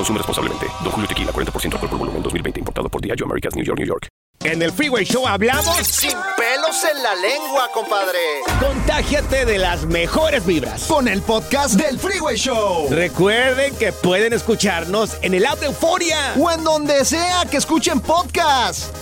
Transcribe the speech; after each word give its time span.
Consume 0.00 0.16
responsablemente. 0.16 0.66
Don 0.82 0.92
Julio 0.92 1.06
Tequila, 1.06 1.30
40% 1.30 1.74
alcohol 1.74 1.90
por 1.90 1.98
volumen, 1.98 2.22
2020. 2.22 2.60
Importado 2.60 2.88
por 2.88 3.02
Diageo 3.02 3.26
Americas, 3.26 3.54
New 3.54 3.64
York, 3.64 3.78
New 3.78 3.86
York. 3.86 4.08
En 4.42 4.62
el 4.62 4.72
Freeway 4.72 5.04
Show 5.04 5.26
hablamos 5.26 5.76
sin 5.86 6.16
pelos 6.38 6.82
en 6.90 7.02
la 7.02 7.14
lengua, 7.16 7.68
compadre. 7.74 8.18
Contágiate 8.58 9.44
de 9.44 9.58
las 9.58 9.84
mejores 9.84 10.46
vibras. 10.46 10.84
Con 10.84 11.06
el 11.06 11.20
podcast 11.20 11.74
del 11.74 11.98
Freeway 11.98 12.36
Show. 12.38 12.88
Recuerden 12.88 13.76
que 13.76 13.92
pueden 13.92 14.32
escucharnos 14.32 15.18
en 15.20 15.34
el 15.34 15.44
app 15.44 15.60
de 15.60 15.66
Euforia. 15.66 16.32
O 16.40 16.50
en 16.50 16.64
donde 16.64 17.04
sea 17.04 17.44
que 17.50 17.58
escuchen 17.58 18.00
podcast. 18.00 18.96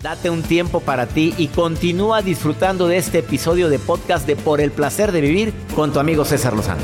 Date 0.00 0.30
un 0.30 0.42
tiempo 0.42 0.80
para 0.80 1.04
ti 1.04 1.34
y 1.36 1.48
continúa 1.48 2.22
disfrutando 2.22 2.88
de 2.88 2.96
este 2.96 3.18
episodio 3.18 3.68
de 3.68 3.78
podcast 3.78 4.26
de 4.26 4.36
Por 4.36 4.62
el 4.62 4.70
placer 4.70 5.12
de 5.12 5.20
vivir 5.20 5.52
con 5.76 5.92
tu 5.92 6.00
amigo 6.00 6.24
César 6.24 6.54
Lozano. 6.54 6.80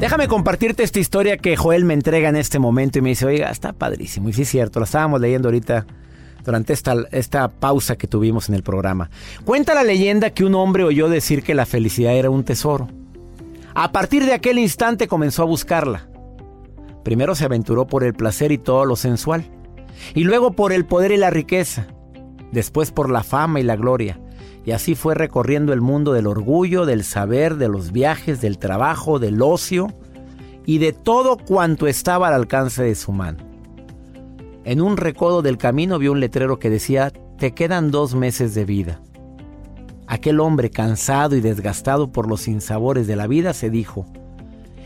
Déjame 0.00 0.28
compartirte 0.28 0.84
esta 0.84 1.00
historia 1.00 1.38
que 1.38 1.56
Joel 1.56 1.84
me 1.84 1.92
entrega 1.92 2.28
en 2.28 2.36
este 2.36 2.60
momento 2.60 2.98
y 2.98 3.02
me 3.02 3.08
dice, 3.08 3.26
oiga, 3.26 3.50
está 3.50 3.72
padrísimo. 3.72 4.28
Y 4.28 4.32
sí 4.32 4.42
es 4.42 4.48
cierto, 4.48 4.78
la 4.78 4.84
estábamos 4.84 5.20
leyendo 5.20 5.48
ahorita 5.48 5.86
durante 6.44 6.72
esta, 6.72 6.94
esta 7.10 7.48
pausa 7.48 7.96
que 7.96 8.06
tuvimos 8.06 8.48
en 8.48 8.54
el 8.54 8.62
programa. 8.62 9.10
Cuenta 9.44 9.74
la 9.74 9.82
leyenda 9.82 10.30
que 10.30 10.44
un 10.44 10.54
hombre 10.54 10.84
oyó 10.84 11.08
decir 11.08 11.42
que 11.42 11.52
la 11.52 11.66
felicidad 11.66 12.14
era 12.14 12.30
un 12.30 12.44
tesoro. 12.44 12.86
A 13.74 13.90
partir 13.90 14.24
de 14.24 14.34
aquel 14.34 14.60
instante 14.60 15.08
comenzó 15.08 15.42
a 15.42 15.46
buscarla. 15.46 16.08
Primero 17.02 17.34
se 17.34 17.44
aventuró 17.44 17.88
por 17.88 18.04
el 18.04 18.14
placer 18.14 18.52
y 18.52 18.58
todo 18.58 18.84
lo 18.84 18.94
sensual. 18.94 19.50
Y 20.14 20.22
luego 20.22 20.52
por 20.52 20.72
el 20.72 20.86
poder 20.86 21.10
y 21.10 21.16
la 21.16 21.30
riqueza. 21.30 21.88
Después 22.52 22.92
por 22.92 23.10
la 23.10 23.24
fama 23.24 23.58
y 23.58 23.64
la 23.64 23.74
gloria. 23.74 24.20
Y 24.64 24.72
así 24.72 24.94
fue 24.94 25.14
recorriendo 25.14 25.72
el 25.72 25.80
mundo 25.80 26.12
del 26.12 26.26
orgullo, 26.26 26.84
del 26.84 27.04
saber, 27.04 27.56
de 27.56 27.68
los 27.68 27.92
viajes, 27.92 28.40
del 28.40 28.58
trabajo, 28.58 29.18
del 29.18 29.40
ocio 29.40 29.88
y 30.66 30.78
de 30.78 30.92
todo 30.92 31.38
cuanto 31.38 31.86
estaba 31.86 32.28
al 32.28 32.34
alcance 32.34 32.82
de 32.82 32.94
su 32.94 33.12
mano. 33.12 33.38
En 34.64 34.82
un 34.82 34.98
recodo 34.98 35.40
del 35.40 35.56
camino 35.56 35.98
vio 35.98 36.12
un 36.12 36.20
letrero 36.20 36.58
que 36.58 36.68
decía, 36.68 37.10
te 37.38 37.54
quedan 37.54 37.90
dos 37.90 38.14
meses 38.14 38.54
de 38.54 38.66
vida. 38.66 39.00
Aquel 40.06 40.40
hombre 40.40 40.68
cansado 40.68 41.36
y 41.36 41.40
desgastado 41.40 42.12
por 42.12 42.28
los 42.28 42.42
sinsabores 42.42 43.06
de 43.06 43.16
la 43.16 43.26
vida 43.26 43.54
se 43.54 43.70
dijo, 43.70 44.04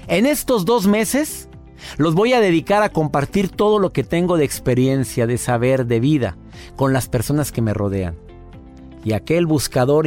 en 0.07 0.27
estos 0.27 0.65
dos 0.65 0.87
meses 0.87 1.49
los 1.97 2.15
voy 2.15 2.33
a 2.33 2.41
dedicar 2.41 2.85
a 2.85 2.91
compartir 2.91 3.49
todo 3.49 3.81
lo 3.81 3.93
que 3.93 4.05
tengo 4.05 4.37
de 4.37 4.45
experiencia, 4.45 5.27
de 5.27 5.39
saber, 5.39 5.87
de 5.87 5.99
vida 5.99 6.37
con 6.77 6.93
las 6.93 7.09
personas 7.09 7.51
que 7.51 7.63
me 7.63 7.75
rodean 7.75 8.15
y 9.05 9.13
aquel 9.13 9.47
buscador 9.47 10.07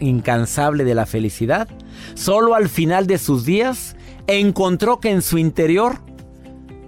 incansable 0.00 0.84
de 0.84 0.94
la 0.94 1.06
felicidad, 1.06 1.68
solo 2.14 2.54
al 2.54 2.68
final 2.68 3.06
de 3.06 3.18
sus 3.18 3.44
días 3.44 3.96
encontró 4.26 5.00
que 5.00 5.10
en 5.10 5.22
su 5.22 5.38
interior, 5.38 5.98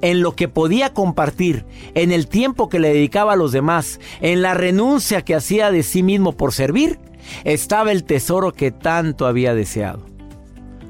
en 0.02 0.20
lo 0.22 0.34
que 0.34 0.48
podía 0.48 0.92
compartir, 0.92 1.64
en 1.94 2.12
el 2.12 2.26
tiempo 2.26 2.68
que 2.68 2.80
le 2.80 2.88
dedicaba 2.88 3.34
a 3.34 3.36
los 3.36 3.52
demás, 3.52 4.00
en 4.20 4.42
la 4.42 4.54
renuncia 4.54 5.22
que 5.22 5.34
hacía 5.34 5.70
de 5.70 5.82
sí 5.82 6.02
mismo 6.02 6.36
por 6.36 6.52
servir, 6.52 6.98
estaba 7.44 7.92
el 7.92 8.04
tesoro 8.04 8.52
que 8.52 8.70
tanto 8.70 9.26
había 9.26 9.54
deseado. 9.54 10.06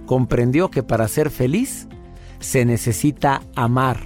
Comprendió 0.07 0.71
que 0.71 0.83
para 0.83 1.09
ser 1.09 1.31
feliz 1.31 1.89
se 2.41 2.65
necesita 2.65 3.43
amar, 3.55 4.01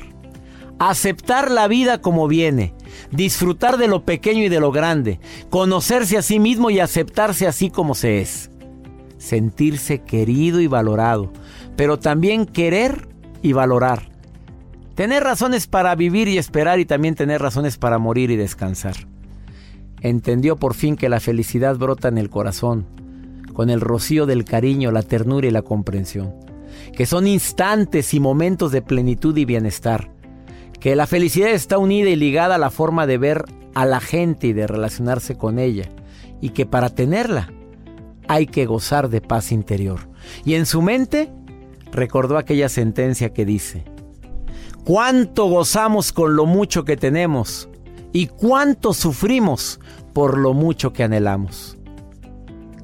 aceptar 0.78 1.50
la 1.50 1.68
vida 1.68 2.00
como 2.00 2.28
viene, 2.28 2.74
disfrutar 3.10 3.76
de 3.76 3.88
lo 3.88 4.04
pequeño 4.04 4.44
y 4.44 4.48
de 4.48 4.60
lo 4.60 4.72
grande, 4.72 5.20
conocerse 5.50 6.16
a 6.16 6.22
sí 6.22 6.38
mismo 6.38 6.70
y 6.70 6.80
aceptarse 6.80 7.46
así 7.46 7.70
como 7.70 7.94
se 7.94 8.20
es, 8.20 8.50
sentirse 9.18 10.02
querido 10.02 10.60
y 10.60 10.66
valorado, 10.66 11.32
pero 11.76 11.98
también 11.98 12.46
querer 12.46 13.08
y 13.42 13.52
valorar, 13.52 14.10
tener 14.94 15.22
razones 15.22 15.66
para 15.66 15.94
vivir 15.94 16.28
y 16.28 16.38
esperar 16.38 16.78
y 16.78 16.84
también 16.84 17.14
tener 17.14 17.40
razones 17.40 17.78
para 17.78 17.98
morir 17.98 18.30
y 18.30 18.36
descansar. 18.36 18.96
Entendió 20.00 20.56
por 20.56 20.74
fin 20.74 20.96
que 20.96 21.08
la 21.08 21.20
felicidad 21.20 21.76
brota 21.76 22.08
en 22.08 22.18
el 22.18 22.30
corazón, 22.30 22.86
con 23.54 23.70
el 23.70 23.80
rocío 23.80 24.26
del 24.26 24.44
cariño, 24.44 24.90
la 24.90 25.02
ternura 25.02 25.46
y 25.46 25.50
la 25.50 25.62
comprensión, 25.62 26.34
que 26.94 27.06
son 27.06 27.26
instantes 27.26 28.12
y 28.12 28.20
momentos 28.20 28.72
de 28.72 28.82
plenitud 28.82 29.36
y 29.36 29.44
bienestar 29.44 30.13
que 30.84 30.96
la 30.96 31.06
felicidad 31.06 31.48
está 31.48 31.78
unida 31.78 32.10
y 32.10 32.14
ligada 32.14 32.56
a 32.56 32.58
la 32.58 32.68
forma 32.68 33.06
de 33.06 33.16
ver 33.16 33.46
a 33.74 33.86
la 33.86 34.00
gente 34.00 34.48
y 34.48 34.52
de 34.52 34.66
relacionarse 34.66 35.34
con 35.34 35.58
ella, 35.58 35.88
y 36.42 36.50
que 36.50 36.66
para 36.66 36.90
tenerla 36.90 37.50
hay 38.28 38.44
que 38.46 38.66
gozar 38.66 39.08
de 39.08 39.22
paz 39.22 39.50
interior. 39.50 40.00
Y 40.44 40.56
en 40.56 40.66
su 40.66 40.82
mente 40.82 41.32
recordó 41.90 42.36
aquella 42.36 42.68
sentencia 42.68 43.32
que 43.32 43.46
dice, 43.46 43.82
cuánto 44.84 45.46
gozamos 45.46 46.12
con 46.12 46.36
lo 46.36 46.44
mucho 46.44 46.84
que 46.84 46.98
tenemos 46.98 47.70
y 48.12 48.26
cuánto 48.26 48.92
sufrimos 48.92 49.80
por 50.12 50.36
lo 50.36 50.52
mucho 50.52 50.92
que 50.92 51.02
anhelamos. 51.02 51.73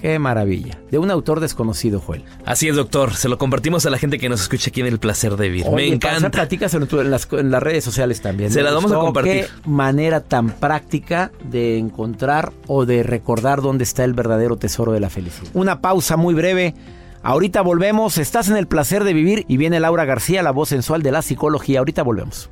Qué 0.00 0.18
maravilla. 0.18 0.78
De 0.90 0.98
un 0.98 1.10
autor 1.10 1.40
desconocido, 1.40 2.00
Joel. 2.00 2.24
Así 2.46 2.68
es, 2.68 2.76
doctor. 2.76 3.14
Se 3.14 3.28
lo 3.28 3.36
compartimos 3.36 3.84
a 3.84 3.90
la 3.90 3.98
gente 3.98 4.18
que 4.18 4.28
nos 4.28 4.40
escucha 4.40 4.70
aquí 4.70 4.80
en 4.80 4.86
El 4.86 4.98
Placer 4.98 5.36
de 5.36 5.48
Vivir. 5.48 5.70
Me 5.70 5.86
encanta. 5.86 6.30
Platicas 6.30 6.72
en, 6.74 6.88
en, 6.90 7.10
las, 7.10 7.28
en 7.32 7.50
las 7.50 7.62
redes 7.62 7.84
sociales 7.84 8.22
también. 8.22 8.50
Se 8.50 8.62
la 8.62 8.72
vamos 8.72 8.92
a 8.92 8.96
compartir. 8.96 9.46
Qué 9.46 9.68
manera 9.68 10.20
tan 10.22 10.50
práctica 10.50 11.32
de 11.44 11.76
encontrar 11.76 12.52
o 12.66 12.86
de 12.86 13.02
recordar 13.02 13.60
dónde 13.60 13.84
está 13.84 14.04
el 14.04 14.14
verdadero 14.14 14.56
tesoro 14.56 14.92
de 14.92 15.00
la 15.00 15.10
felicidad. 15.10 15.50
Una 15.54 15.80
pausa 15.80 16.16
muy 16.16 16.34
breve. 16.34 16.74
Ahorita 17.22 17.60
volvemos. 17.60 18.16
Estás 18.16 18.48
en 18.48 18.56
El 18.56 18.66
Placer 18.66 19.04
de 19.04 19.12
Vivir 19.12 19.44
y 19.48 19.58
viene 19.58 19.80
Laura 19.80 20.06
García, 20.06 20.42
la 20.42 20.52
voz 20.52 20.70
sensual 20.70 21.02
de 21.02 21.12
la 21.12 21.20
psicología. 21.20 21.80
Ahorita 21.80 22.02
volvemos. 22.02 22.48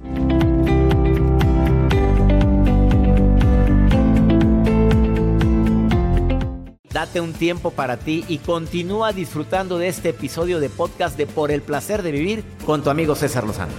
Date 6.93 7.21
un 7.21 7.34
tiempo 7.34 7.71
para 7.71 7.99
ti 7.99 8.25
y 8.28 8.38
continúa 8.38 9.12
disfrutando 9.12 9.78
de 9.78 9.88
este 9.88 10.10
episodio 10.10 10.59
de 10.59 10.71
podcast 10.71 11.19
de 11.19 11.26
Por 11.26 11.50
el 11.50 11.61
placer 11.61 12.02
de 12.02 12.12
vivir 12.12 12.44
con 12.64 12.82
tu 12.82 12.88
amigo 12.88 13.14
César 13.14 13.44
Lozano. 13.44 13.73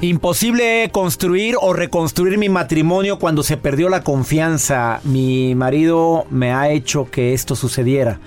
Imposible 0.00 0.90
construir 0.92 1.56
o 1.60 1.72
reconstruir 1.72 2.38
mi 2.38 2.48
matrimonio 2.48 3.18
cuando 3.18 3.42
se 3.42 3.56
perdió 3.56 3.88
la 3.88 4.04
confianza. 4.04 5.00
Mi 5.04 5.54
marido 5.54 6.24
me 6.30 6.52
ha 6.52 6.70
hecho 6.70 7.10
que 7.10 7.34
esto 7.34 7.56
sucediera. 7.56 8.20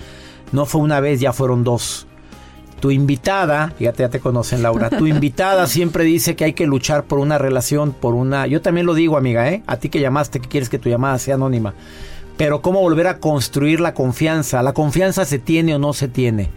No 0.51 0.65
fue 0.65 0.81
una 0.81 0.99
vez, 0.99 1.21
ya 1.21 1.31
fueron 1.31 1.63
dos. 1.63 2.07
Tu 2.81 2.91
invitada, 2.91 3.71
fíjate, 3.77 4.03
ya 4.03 4.09
te 4.09 4.19
conocen 4.19 4.63
Laura, 4.63 4.89
tu 4.89 5.07
invitada 5.07 5.67
siempre 5.67 6.03
dice 6.03 6.35
que 6.35 6.45
hay 6.45 6.53
que 6.53 6.65
luchar 6.65 7.03
por 7.03 7.19
una 7.19 7.37
relación, 7.37 7.93
por 7.93 8.15
una... 8.15 8.47
Yo 8.47 8.61
también 8.61 8.87
lo 8.87 8.95
digo, 8.95 9.17
amiga, 9.17 9.49
¿eh? 9.49 9.63
A 9.67 9.77
ti 9.77 9.87
que 9.89 9.99
llamaste, 9.99 10.39
que 10.39 10.49
quieres 10.49 10.67
que 10.67 10.79
tu 10.79 10.89
llamada 10.89 11.19
sea 11.19 11.35
anónima. 11.35 11.75
Pero 12.37 12.63
¿cómo 12.63 12.81
volver 12.81 13.05
a 13.05 13.19
construir 13.19 13.79
la 13.79 13.93
confianza? 13.93 14.63
¿La 14.63 14.73
confianza 14.73 15.25
se 15.25 15.37
tiene 15.37 15.75
o 15.75 15.79
no 15.79 15.93
se 15.93 16.07
tiene? 16.07 16.49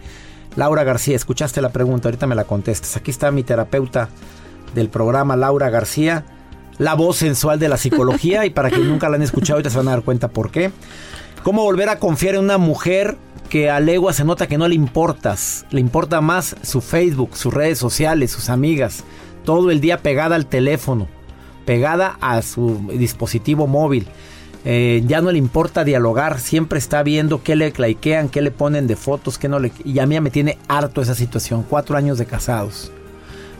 Laura 0.55 0.83
García, 0.83 1.15
escuchaste 1.15 1.61
la 1.61 1.69
pregunta, 1.69 2.07
ahorita 2.07 2.25
me 2.25 2.33
la 2.33 2.45
contestas. 2.45 2.97
Aquí 2.97 3.11
está 3.11 3.29
mi 3.29 3.43
terapeuta 3.43 4.09
del 4.73 4.89
programa, 4.89 5.35
Laura 5.35 5.69
García. 5.69 6.25
la 6.79 6.95
voz 6.95 7.17
sensual 7.17 7.59
de 7.59 7.69
la 7.69 7.77
psicología 7.77 8.45
y 8.45 8.49
para 8.49 8.69
quienes 8.69 8.89
nunca 8.89 9.07
la 9.09 9.15
han 9.15 9.21
escuchado 9.21 9.57
ahorita 9.57 9.69
se 9.69 9.77
van 9.77 9.87
a 9.89 9.91
dar 9.91 10.01
cuenta 10.01 10.29
por 10.29 10.49
qué. 10.49 10.71
Cómo 11.43 11.63
volver 11.63 11.89
a 11.89 11.99
confiar 11.99 12.35
en 12.35 12.41
una 12.41 12.57
mujer 12.57 13.15
que 13.49 13.69
a 13.69 13.79
legua 13.79 14.13
se 14.13 14.23
nota 14.23 14.47
que 14.47 14.57
no 14.57 14.67
le 14.67 14.75
importas. 14.75 15.65
Le 15.69 15.79
importa 15.79 16.21
más 16.21 16.55
su 16.61 16.81
Facebook, 16.81 17.35
sus 17.35 17.53
redes 17.53 17.77
sociales, 17.77 18.31
sus 18.31 18.49
amigas. 18.49 19.03
Todo 19.43 19.71
el 19.71 19.81
día 19.81 19.99
pegada 19.99 20.35
al 20.35 20.47
teléfono, 20.47 21.07
pegada 21.65 22.17
a 22.21 22.41
su 22.41 22.89
dispositivo 22.93 23.67
móvil. 23.67 24.07
Eh, 24.67 25.03
ya 25.05 25.21
no 25.21 25.31
le 25.31 25.37
importa 25.37 25.83
dialogar, 25.83 26.39
siempre 26.39 26.79
está 26.79 27.03
viendo 27.03 27.43
qué 27.43 27.55
le 27.55 27.71
claiquean, 27.71 28.29
qué 28.29 28.41
le 28.41 28.49
ponen 28.49 28.87
de 28.87 28.95
fotos, 28.95 29.37
qué 29.37 29.47
no 29.47 29.59
le... 29.59 29.71
Y 29.83 29.99
a 29.99 30.07
mí 30.07 30.19
me 30.19 30.31
tiene 30.31 30.57
harto 30.67 31.03
esa 31.03 31.13
situación, 31.13 31.63
cuatro 31.69 31.95
años 31.95 32.17
de 32.17 32.25
casados. 32.25 32.91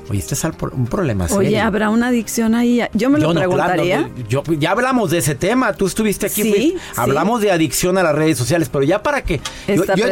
Oye, 0.10 0.20
este 0.20 0.36
es 0.36 0.44
un 0.44 0.86
problema 0.86 1.28
serio. 1.28 1.40
Oye, 1.40 1.60
¿habrá 1.60 1.90
una 1.90 2.08
adicción 2.08 2.54
ahí? 2.54 2.82
Yo 2.94 3.10
me 3.10 3.20
lo 3.20 3.34
preguntaría. 3.34 4.10
yo, 4.30 4.44
ya 4.60 4.72
hablamos 4.72 5.12
de 5.12 5.18
ese 5.18 5.36
tema. 5.36 5.74
Tú 5.74 5.88
estuviste 5.88 6.28
aquí. 6.28 6.44
Sí, 6.44 6.76
Hablamos 6.96 7.42
de 7.42 7.52
adicción 7.52 7.98
a 7.98 8.04
las 8.04 8.16
redes 8.16 8.38
sociales, 8.38 8.70
pero 8.70 8.84
ya 8.84 9.02
para 9.02 9.24
qué. 9.24 9.42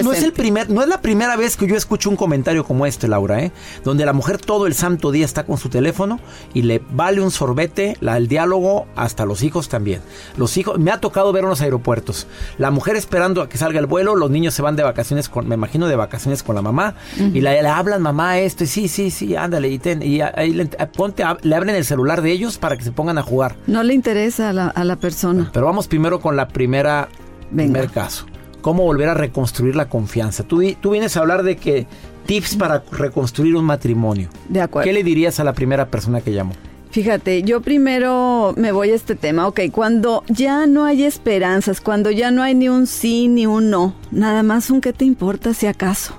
no 0.04 0.13
es 0.13 0.24
el 0.24 0.34
primer, 0.34 0.69
no 0.69 0.81
es 0.81 0.88
la 0.88 1.01
primera 1.01 1.36
vez 1.36 1.57
que 1.57 1.68
yo 1.68 1.75
escucho 1.75 2.10
un 2.10 2.16
comentario 2.16 2.63
como 2.63 2.86
este, 2.86 3.07
Laura, 3.07 3.42
¿eh? 3.42 3.51
Donde 3.84 4.06
la 4.06 4.13
mujer 4.13 4.40
todo 4.40 4.68
el 4.68 4.74
santo 4.74 5.12
día 5.12 5.25
está 5.25 5.45
con 5.45 5.57
su 5.57 5.69
teléfono 5.69 6.19
y 6.54 6.63
le 6.63 6.81
vale 6.92 7.22
un 7.22 7.31
sorbete 7.31 7.98
la, 8.00 8.18
el 8.18 8.28
diálogo 8.28 8.88
hasta 8.96 9.25
los 9.25 9.44
hijos 9.44 9.69
también. 9.69 10.01
Los 10.38 10.57
hijos, 10.57 10.80
me 10.80 10.92
ha 10.92 11.00
tocado 11.00 11.31
ver 11.31 11.44
en 11.44 11.50
los 11.50 11.62
aeropuertos. 11.62 12.28
La 12.57 12.72
mujer 12.72 12.96
esperando 12.96 13.42
a 13.42 13.50
que 13.50 13.57
salga 13.57 13.80
el 13.80 13.86
vuelo, 13.86 14.16
los 14.16 14.31
niños 14.31 14.54
se 14.54 14.62
van 14.62 14.75
de 14.75 14.84
vacaciones 14.84 15.30
con, 15.30 15.48
me 15.48 15.56
imagino 15.56 15.88
de 15.88 15.96
vacaciones 15.96 16.44
con 16.44 16.56
la 16.56 16.62
mamá 16.62 16.96
y 17.34 17.42
la, 17.42 17.54
le 17.54 17.68
hablan 17.68 18.01
mamá 18.01 18.39
esto 18.39 18.63
y 18.63 18.68
sí, 18.68 18.88
sí, 18.88 19.12
sí, 19.12 19.36
ándale 19.36 19.69
y 19.69 19.80
y 19.91 20.21
ahí 20.21 20.53
le, 20.53 20.65
ponte, 20.65 21.24
le 21.41 21.56
abren 21.56 21.75
el 21.75 21.85
celular 21.85 22.21
de 22.21 22.31
ellos 22.31 22.57
para 22.57 22.77
que 22.77 22.83
se 22.83 22.91
pongan 22.91 23.18
a 23.18 23.21
jugar. 23.21 23.56
No 23.68 23.83
le 23.83 23.94
interesa 23.94 24.50
a 24.50 24.53
la, 24.53 24.68
a 24.68 24.83
la 24.83 24.95
persona. 24.95 25.50
Pero 25.53 25.65
vamos 25.65 25.88
primero 25.88 26.19
con 26.19 26.35
la 26.35 26.47
primera, 26.47 27.09
primer 27.53 27.89
caso. 27.89 28.25
¿Cómo 28.62 28.83
volver 28.83 29.09
a 29.09 29.13
reconstruir 29.13 29.75
la 29.75 29.89
confianza? 29.89 30.44
Tú, 30.44 30.63
tú 30.80 30.91
vienes 30.91 31.18
a 31.18 31.19
hablar 31.19 31.44
de 31.44 31.57
que 31.57 31.85
tips 32.25 32.56
para 32.56 32.83
reconstruir 32.91 33.56
un 33.56 33.65
matrimonio. 33.65 34.30
De 34.47 34.62
acuerdo. 34.62 34.85
¿Qué 34.85 34.94
le 34.94 35.03
dirías 35.03 35.39
a 35.39 35.44
la 35.44 35.53
primera 35.53 35.88
persona 35.88 36.21
que 36.21 36.31
llamó? 36.31 36.53
Fíjate, 36.94 37.41
yo 37.41 37.62
primero 37.62 38.53
me 38.56 38.71
voy 38.71 38.91
a 38.91 38.95
este 38.95 39.15
tema, 39.15 39.47
ok, 39.47 39.62
cuando 39.71 40.24
ya 40.27 40.68
no 40.68 40.86
hay 40.86 41.03
esperanzas, 41.06 41.81
cuando 41.81 42.12
ya 42.12 42.29
no 42.29 42.44
hay 42.44 42.53
ni 42.53 42.69
un 42.69 42.86
sí 42.86 43.27
ni 43.27 43.47
un 43.47 43.71
no, 43.71 43.95
nada 44.12 44.44
más 44.44 44.69
un 44.69 44.79
qué 44.79 44.94
te 44.94 45.03
importa 45.03 45.56
si 45.56 45.65
acaso, 45.65 46.13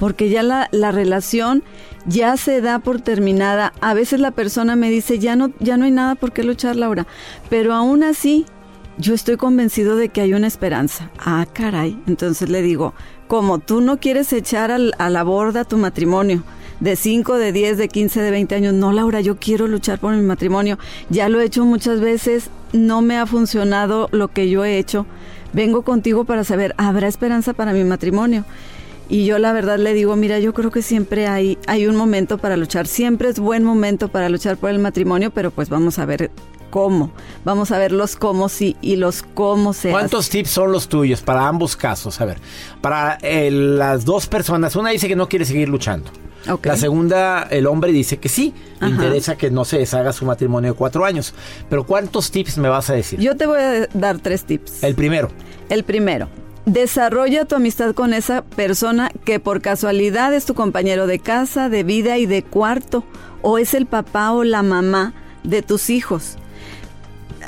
porque 0.00 0.30
ya 0.30 0.42
la, 0.42 0.68
la 0.72 0.90
relación 0.90 1.62
ya 2.06 2.36
se 2.36 2.60
da 2.60 2.80
por 2.80 3.00
terminada. 3.00 3.72
A 3.80 3.94
veces 3.94 4.18
la 4.18 4.32
persona 4.32 4.74
me 4.74 4.90
dice, 4.90 5.20
ya 5.20 5.36
no, 5.36 5.52
ya 5.60 5.76
no 5.76 5.84
hay 5.84 5.92
nada 5.92 6.16
por 6.16 6.32
qué 6.32 6.42
luchar, 6.42 6.74
Laura. 6.74 7.06
Pero 7.48 7.74
aún 7.74 8.02
así, 8.02 8.46
yo 8.98 9.14
estoy 9.14 9.36
convencido 9.36 9.94
de 9.96 10.08
que 10.08 10.22
hay 10.22 10.34
una 10.34 10.48
esperanza. 10.48 11.10
Ah, 11.18 11.46
caray. 11.52 11.96
Entonces 12.08 12.48
le 12.48 12.62
digo, 12.62 12.94
como 13.28 13.60
tú 13.60 13.80
no 13.80 14.00
quieres 14.00 14.32
echar 14.32 14.72
a 14.72 15.10
la 15.10 15.22
borda 15.22 15.64
tu 15.64 15.76
matrimonio, 15.76 16.42
de 16.80 16.96
5, 16.96 17.36
de 17.36 17.52
10, 17.52 17.76
de 17.76 17.88
15, 17.88 18.22
de 18.22 18.30
20 18.30 18.54
años. 18.54 18.74
No, 18.74 18.92
Laura, 18.92 19.20
yo 19.20 19.36
quiero 19.36 19.68
luchar 19.68 19.98
por 19.98 20.14
mi 20.14 20.22
matrimonio. 20.22 20.78
Ya 21.10 21.28
lo 21.28 21.40
he 21.40 21.44
hecho 21.44 21.64
muchas 21.64 22.00
veces, 22.00 22.50
no 22.72 23.02
me 23.02 23.18
ha 23.18 23.26
funcionado 23.26 24.08
lo 24.12 24.28
que 24.28 24.48
yo 24.48 24.64
he 24.64 24.78
hecho. 24.78 25.06
Vengo 25.52 25.82
contigo 25.82 26.24
para 26.24 26.42
saber, 26.44 26.74
¿habrá 26.78 27.06
esperanza 27.08 27.52
para 27.52 27.72
mi 27.72 27.84
matrimonio? 27.84 28.44
Y 29.10 29.24
yo 29.24 29.40
la 29.40 29.52
verdad 29.52 29.78
le 29.78 29.92
digo, 29.92 30.14
mira, 30.14 30.38
yo 30.38 30.54
creo 30.54 30.70
que 30.70 30.82
siempre 30.82 31.26
hay, 31.26 31.58
hay 31.66 31.88
un 31.88 31.96
momento 31.96 32.38
para 32.38 32.56
luchar, 32.56 32.86
siempre 32.86 33.28
es 33.28 33.40
buen 33.40 33.64
momento 33.64 34.08
para 34.08 34.28
luchar 34.28 34.56
por 34.56 34.70
el 34.70 34.78
matrimonio, 34.78 35.32
pero 35.32 35.50
pues 35.50 35.68
vamos 35.68 35.98
a 35.98 36.06
ver 36.06 36.30
cómo, 36.70 37.10
vamos 37.44 37.72
a 37.72 37.78
ver 37.78 37.90
los 37.90 38.14
cómo 38.14 38.48
sí 38.48 38.76
y 38.80 38.94
los 38.94 39.24
cómo 39.24 39.72
se 39.72 39.90
¿Cuántos 39.90 40.30
tips 40.30 40.50
son 40.50 40.70
los 40.70 40.88
tuyos 40.88 41.22
para 41.22 41.48
ambos 41.48 41.74
casos? 41.74 42.20
A 42.20 42.24
ver, 42.24 42.38
para 42.80 43.18
eh, 43.22 43.50
las 43.50 44.04
dos 44.04 44.28
personas, 44.28 44.76
una 44.76 44.90
dice 44.90 45.08
que 45.08 45.16
no 45.16 45.28
quiere 45.28 45.44
seguir 45.44 45.68
luchando. 45.68 46.08
La 46.62 46.76
segunda, 46.76 47.42
el 47.50 47.66
hombre 47.66 47.92
dice 47.92 48.18
que 48.18 48.28
sí, 48.28 48.54
le 48.80 48.88
interesa 48.88 49.36
que 49.36 49.50
no 49.50 49.64
se 49.64 49.78
deshaga 49.78 50.12
su 50.12 50.24
matrimonio 50.24 50.72
de 50.72 50.76
cuatro 50.76 51.04
años. 51.04 51.34
Pero 51.68 51.84
¿cuántos 51.84 52.30
tips 52.30 52.56
me 52.56 52.68
vas 52.68 52.88
a 52.88 52.94
decir? 52.94 53.20
Yo 53.20 53.36
te 53.36 53.44
voy 53.44 53.60
a 53.60 53.86
dar 53.92 54.18
tres 54.18 54.44
tips. 54.44 54.82
El 54.82 54.94
primero. 54.94 55.30
El 55.68 55.84
primero, 55.84 56.28
Desarrolla 56.70 57.46
tu 57.46 57.56
amistad 57.56 57.94
con 57.94 58.14
esa 58.14 58.42
persona 58.42 59.10
que 59.24 59.40
por 59.40 59.60
casualidad 59.60 60.32
es 60.32 60.44
tu 60.44 60.54
compañero 60.54 61.08
de 61.08 61.18
casa, 61.18 61.68
de 61.68 61.82
vida 61.82 62.16
y 62.18 62.26
de 62.26 62.44
cuarto, 62.44 63.02
o 63.42 63.58
es 63.58 63.74
el 63.74 63.86
papá 63.86 64.30
o 64.30 64.44
la 64.44 64.62
mamá 64.62 65.12
de 65.42 65.62
tus 65.62 65.90
hijos. 65.90 66.36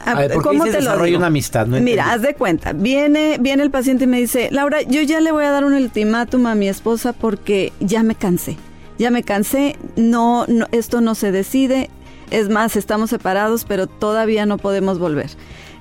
A 0.04 0.16
ver, 0.16 0.32
¿Cómo 0.32 0.64
te 0.64 0.72
desarrolla 0.72 1.16
una 1.18 1.28
amistad? 1.28 1.68
Mira, 1.68 2.12
haz 2.12 2.22
de 2.22 2.34
cuenta. 2.34 2.72
Viene, 2.72 3.38
viene 3.38 3.62
el 3.62 3.70
paciente 3.70 4.04
y 4.04 4.06
me 4.08 4.18
dice, 4.18 4.48
Laura, 4.50 4.82
yo 4.82 5.00
ya 5.02 5.20
le 5.20 5.30
voy 5.30 5.44
a 5.44 5.52
dar 5.52 5.64
un 5.64 5.74
ultimátum 5.74 6.46
a 6.46 6.56
mi 6.56 6.68
esposa 6.68 7.12
porque 7.12 7.72
ya 7.78 8.02
me 8.02 8.16
cansé. 8.16 8.56
Ya 8.98 9.12
me 9.12 9.22
cansé, 9.22 9.76
no, 9.94 10.46
no, 10.48 10.66
esto 10.72 11.00
no 11.00 11.14
se 11.14 11.30
decide. 11.30 11.90
Es 12.32 12.48
más, 12.48 12.74
estamos 12.74 13.10
separados, 13.10 13.66
pero 13.66 13.86
todavía 13.86 14.46
no 14.46 14.58
podemos 14.58 14.98
volver. 14.98 15.30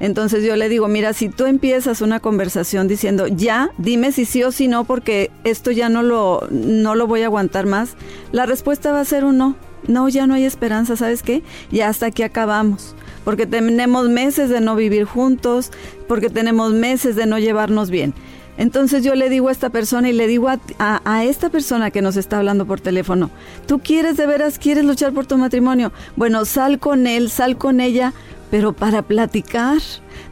Entonces 0.02 0.44
yo 0.44 0.56
le 0.56 0.68
digo, 0.68 0.88
mira, 0.88 1.14
si 1.14 1.30
tú 1.30 1.46
empiezas 1.46 2.02
una 2.02 2.20
conversación 2.20 2.88
diciendo, 2.88 3.28
ya, 3.28 3.70
dime 3.78 4.12
si 4.12 4.26
sí 4.26 4.42
o 4.42 4.52
si 4.52 4.68
no, 4.68 4.84
porque 4.84 5.30
esto 5.44 5.70
ya 5.70 5.90
no 5.90 6.02
lo, 6.02 6.48
no 6.50 6.96
lo 6.96 7.06
voy 7.06 7.22
a 7.22 7.26
aguantar 7.26 7.68
más, 7.68 7.92
la 8.32 8.48
respuesta 8.48 8.92
va 8.92 9.00
a 9.00 9.06
ser 9.06 9.24
un 9.26 9.38
no. 9.38 9.56
No, 9.88 10.10
ya 10.10 10.26
no 10.26 10.34
hay 10.34 10.44
esperanza, 10.44 10.96
¿sabes 10.96 11.22
qué? 11.22 11.44
Ya 11.72 11.88
hasta 11.88 12.08
aquí 12.08 12.24
acabamos. 12.24 12.96
Porque 13.24 13.46
tenemos 13.46 14.10
meses 14.10 14.50
de 14.50 14.60
no 14.60 14.76
vivir 14.76 15.06
juntos, 15.06 15.72
porque 16.08 16.32
tenemos 16.32 16.74
meses 16.74 17.16
de 17.16 17.28
no 17.28 17.38
llevarnos 17.38 17.92
bien. 17.92 18.16
Entonces 18.58 19.04
yo 19.04 19.14
le 19.14 19.30
digo 19.30 19.50
a 19.50 19.52
esta 19.52 19.70
persona 19.70 20.10
y 20.10 20.14
le 20.14 20.26
digo 20.26 20.50
a, 20.50 20.60
a, 20.80 21.24
esta 21.26 21.50
persona 21.50 21.92
que 21.92 22.02
nos 22.02 22.18
está 22.18 22.38
hablando 22.38 22.66
por 22.66 22.82
teléfono, 22.82 23.30
¿tú 23.68 23.80
quieres 23.80 24.18
de 24.18 24.28
veras, 24.28 24.60
quieres 24.60 24.84
luchar 24.84 25.14
por 25.14 25.26
tu 25.26 25.38
matrimonio? 25.38 25.92
Bueno, 26.16 26.46
sal 26.46 26.80
con 26.80 27.08
él, 27.08 27.30
sal 27.30 27.58
con 27.58 27.80
ella, 27.82 28.14
pero 28.52 28.74
para 28.74 29.02
platicar. 29.02 29.80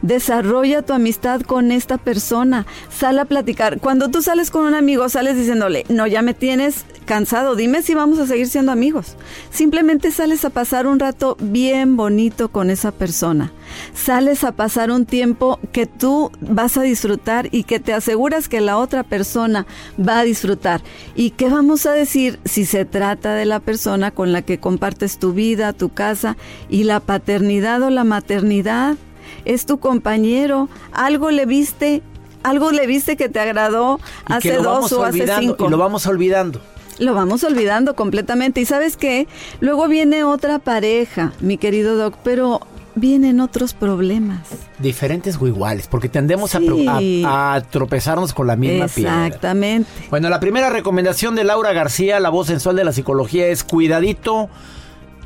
Desarrolla 0.02 0.82
tu 0.82 0.92
amistad 0.92 1.40
con 1.40 1.72
esta 1.72 1.98
persona. 1.98 2.66
Sal 2.90 3.18
a 3.18 3.24
platicar. 3.24 3.80
Cuando 3.80 4.10
tú 4.10 4.22
sales 4.22 4.50
con 4.50 4.64
un 4.64 4.74
amigo, 4.74 5.08
sales 5.08 5.36
diciéndole, 5.36 5.84
no, 5.88 6.06
ya 6.06 6.22
me 6.22 6.34
tienes 6.34 6.84
cansado, 7.06 7.56
dime 7.56 7.82
si 7.82 7.94
vamos 7.94 8.18
a 8.20 8.26
seguir 8.26 8.46
siendo 8.46 8.70
amigos. 8.70 9.16
Simplemente 9.50 10.12
sales 10.12 10.44
a 10.44 10.50
pasar 10.50 10.86
un 10.86 11.00
rato 11.00 11.36
bien 11.40 11.96
bonito 11.96 12.50
con 12.50 12.70
esa 12.70 12.92
persona. 12.92 13.50
Sales 13.94 14.44
a 14.44 14.52
pasar 14.52 14.90
un 14.90 15.06
tiempo 15.06 15.58
que 15.72 15.86
tú 15.86 16.30
vas 16.40 16.76
a 16.76 16.82
disfrutar 16.82 17.48
y 17.50 17.64
que 17.64 17.80
te 17.80 17.92
aseguras 17.92 18.48
que 18.48 18.60
la 18.60 18.78
otra 18.78 19.02
persona 19.02 19.66
va 19.98 20.20
a 20.20 20.24
disfrutar. 20.24 20.82
¿Y 21.14 21.30
qué 21.30 21.48
vamos 21.48 21.86
a 21.86 21.92
decir 21.92 22.38
si 22.44 22.66
se 22.66 22.84
trata 22.84 23.34
de 23.34 23.44
la 23.44 23.60
persona 23.60 24.10
con 24.10 24.32
la 24.32 24.42
que 24.42 24.58
compartes 24.58 25.18
tu 25.18 25.32
vida, 25.32 25.72
tu 25.72 25.90
casa 25.90 26.36
y 26.68 26.84
la 26.84 27.00
paternidad 27.00 27.82
o 27.82 27.90
la 27.90 28.04
maternidad? 28.04 28.96
Es 29.44 29.66
tu 29.66 29.78
compañero, 29.78 30.68
algo 30.92 31.30
le 31.30 31.46
viste 31.46 32.02
algo 32.42 32.72
le 32.72 32.86
viste 32.86 33.16
que 33.16 33.28
te 33.28 33.38
agradó 33.38 34.00
hace 34.24 34.56
dos 34.56 34.92
o 34.92 35.04
hace 35.04 35.26
cinco. 35.38 35.66
Y 35.66 35.70
lo 35.70 35.78
vamos 35.78 36.06
olvidando 36.06 36.60
lo 37.00 37.14
vamos 37.14 37.42
olvidando 37.44 37.96
completamente. 37.96 38.60
Y 38.60 38.66
sabes 38.66 38.96
qué, 38.96 39.26
luego 39.60 39.88
viene 39.88 40.22
otra 40.22 40.58
pareja, 40.58 41.32
mi 41.40 41.56
querido 41.56 41.96
Doc, 41.96 42.16
pero 42.22 42.60
vienen 42.94 43.40
otros 43.40 43.74
problemas. 43.74 44.40
Diferentes 44.78 45.38
o 45.40 45.46
iguales, 45.46 45.86
porque 45.86 46.08
tendemos 46.08 46.54
a, 46.54 47.62
tropezarnos 47.70 48.32
con 48.32 48.46
la 48.46 48.56
misma 48.56 48.88
piedra. 48.88 49.26
Exactamente. 49.26 49.88
Bueno, 50.10 50.28
la 50.28 50.40
primera 50.40 50.70
recomendación 50.70 51.34
de 51.34 51.44
Laura 51.44 51.72
García, 51.72 52.20
la 52.20 52.30
voz 52.30 52.48
sensual 52.48 52.76
de 52.76 52.84
la 52.84 52.92
psicología, 52.92 53.46
es 53.48 53.64
cuidadito. 53.64 54.48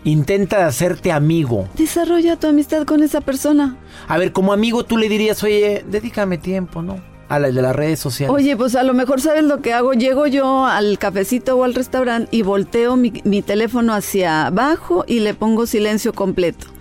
Intenta 0.05 0.67
hacerte 0.67 1.13
amigo. 1.13 1.67
Desarrolla 1.79 2.37
tu 2.37 2.47
amistad 2.47 2.85
con 2.85 3.03
esa 3.03 3.23
persona. 3.23 3.79
A 4.07 4.19
ver, 4.19 4.33
como 4.33 4.53
amigo 4.53 4.85
tú 4.85 4.99
le 4.99 5.09
dirías, 5.09 5.43
oye, 5.43 5.83
dedícame 5.89 6.37
tiempo, 6.37 6.83
¿no? 6.83 7.01
A 7.31 7.39
la 7.39 7.51
de 7.51 7.63
las 7.63 7.75
redes 7.75 8.01
sociales. 8.01 8.35
Oye, 8.35 8.55
pues 8.55 8.77
a 8.77 8.83
lo 8.83 8.93
mejor 8.93 9.23
sabes 9.23 9.45
lo 9.45 9.63
que 9.63 9.73
hago. 9.73 9.95
Llego 9.95 10.27
yo 10.27 10.67
al 10.67 10.99
cafecito 10.99 11.57
o 11.57 11.65
al 11.65 11.75
restaurante 11.75 12.29
y 12.37 12.43
volteo 12.43 12.97
mi, 12.97 13.23
mi 13.25 13.41
teléfono 13.41 13.95
hacia 13.95 14.47
abajo 14.47 15.05
y 15.07 15.21
le 15.21 15.33
pongo 15.33 15.67
silencio 15.67 16.13
completo. 16.13 16.74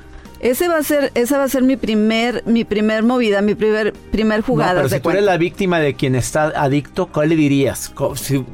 Ese 0.43 0.67
va 0.67 0.77
a 0.77 0.83
ser, 0.83 1.09
esa 1.15 1.37
va 1.37 1.45
a 1.45 1.47
ser 1.47 1.63
mi 1.63 1.77
primer, 1.77 2.43
mi 2.45 2.65
primer 2.65 3.01
movida, 3.01 3.41
mi 3.41 3.55
primer, 3.55 3.93
primer 3.93 4.41
jugada. 4.41 4.75
pero 4.75 4.89
si 4.89 4.99
tú 4.99 5.09
eres 5.09 5.23
la 5.23 5.37
víctima 5.37 5.79
de 5.79 5.93
quien 5.93 6.15
está 6.15 6.47
adicto, 6.47 7.07
¿cuál 7.07 7.29
le 7.29 7.37
dirías? 7.37 7.93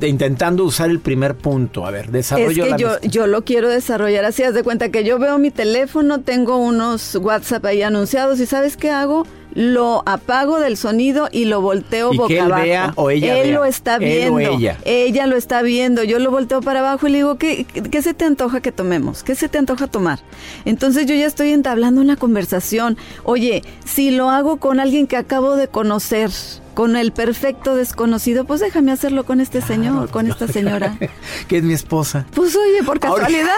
intentando 0.01 0.65
usar 0.65 0.91
el 0.91 0.99
primer 0.99 1.33
punto. 1.33 1.87
A 1.87 1.91
ver, 1.91 2.11
desarrollo. 2.11 2.65
Es 2.65 2.73
que 2.75 2.79
yo, 2.79 2.99
yo 3.01 3.25
lo 3.25 3.43
quiero 3.43 3.69
desarrollar 3.69 4.23
así. 4.23 4.43
Haz 4.43 4.53
de 4.53 4.61
cuenta 4.61 4.89
que 4.89 5.03
yo 5.03 5.17
veo 5.17 5.39
mi 5.39 5.49
teléfono, 5.49 6.21
tengo 6.21 6.57
unos 6.57 7.15
WhatsApp 7.15 7.65
ahí 7.65 7.81
anunciados 7.81 8.39
y 8.39 8.45
¿sabes 8.45 8.77
qué 8.77 8.91
hago? 8.91 9.25
Lo 9.53 10.03
apago 10.05 10.59
del 10.59 10.77
sonido 10.77 11.27
y 11.31 11.45
lo 11.45 11.61
volteo 11.61 12.13
Y 12.13 12.17
boca 12.17 12.27
que 12.27 12.39
él 12.39 12.45
abajo. 12.45 12.63
vea 12.63 12.93
o 12.95 13.09
ella 13.09 13.37
Él 13.37 13.47
vea. 13.49 13.57
lo 13.59 13.65
está 13.65 13.95
Él 13.95 14.29
o 14.29 14.35
viendo. 14.35 14.57
ella. 14.85 15.25
lo 15.27 15.35
está 15.35 15.61
viendo. 15.61 16.03
Yo 16.03 16.19
lo 16.19 16.31
volteo 16.31 16.61
para 16.61 16.79
abajo 16.79 17.07
y 17.07 17.11
le 17.11 17.17
digo, 17.17 17.37
¿qué, 17.37 17.65
¿qué 17.65 18.01
se 18.01 18.13
te 18.13 18.25
antoja 18.25 18.61
que 18.61 18.71
tomemos? 18.71 19.23
¿Qué 19.23 19.35
se 19.35 19.49
te 19.49 19.57
antoja 19.57 19.87
tomar? 19.87 20.19
Entonces 20.65 21.05
yo 21.07 21.15
ya 21.15 21.25
estoy 21.25 21.51
entablando 21.51 21.99
una 22.01 22.15
conversación. 22.15 22.97
Oye, 23.23 23.63
si 23.85 24.11
lo 24.11 24.29
hago 24.29 24.57
con 24.57 24.79
alguien 24.79 25.07
que 25.07 25.17
acabo 25.17 25.55
de 25.55 25.67
conocer, 25.67 26.29
con 26.75 26.95
el 26.95 27.11
perfecto 27.11 27.75
desconocido, 27.75 28.45
pues 28.45 28.61
déjame 28.61 28.91
hacerlo 28.93 29.25
con 29.25 29.41
este 29.41 29.61
señor, 29.61 30.09
con 30.11 30.27
esta 30.27 30.47
señora. 30.47 30.97
que 31.49 31.57
es 31.57 31.63
mi 31.63 31.73
esposa. 31.73 32.25
Pues 32.33 32.55
oye, 32.55 32.83
por 32.83 33.03
Ahora- 33.05 33.25
casualidad. 33.25 33.53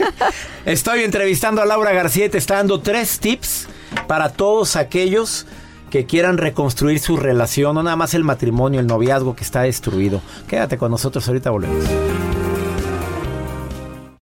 Estoy 0.66 1.04
entrevistando 1.04 1.62
a 1.62 1.66
Laura 1.66 1.92
García 1.92 2.26
y 2.26 2.28
te 2.28 2.38
está 2.38 2.56
dando 2.56 2.80
tres 2.80 3.18
tips 3.18 3.68
para 4.06 4.30
todos 4.30 4.76
aquellos 4.76 5.46
que 5.90 6.06
quieran 6.06 6.38
reconstruir 6.38 7.00
su 7.00 7.16
relación, 7.16 7.74
no 7.74 7.82
nada 7.82 7.96
más 7.96 8.14
el 8.14 8.24
matrimonio, 8.24 8.80
el 8.80 8.86
noviazgo 8.86 9.34
que 9.34 9.44
está 9.44 9.62
destruido. 9.62 10.22
Quédate 10.48 10.78
con 10.78 10.90
nosotros, 10.90 11.26
ahorita 11.26 11.50
volvemos. 11.50 11.84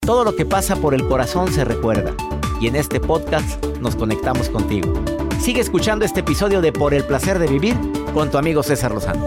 Todo 0.01 0.25
lo 0.25 0.37
que 0.37 0.45
pasa 0.45 0.77
por 0.77 0.95
el 0.95 1.07
corazón 1.09 1.51
se 1.53 1.65
recuerda 1.65 2.13
y 2.61 2.69
en 2.69 2.77
este 2.77 3.01
podcast 3.01 3.65
nos 3.81 3.97
conectamos 3.97 4.51
contigo. 4.51 4.93
Sigue 5.41 5.61
escuchando 5.61 6.05
este 6.05 6.21
episodio 6.21 6.61
de 6.61 6.73
Por 6.73 6.95
el 6.95 7.05
placer 7.05 7.39
de 7.39 7.47
vivir 7.47 7.77
con 8.13 8.31
tu 8.31 8.39
amigo 8.39 8.63
César 8.63 8.93
Lozano. 8.93 9.27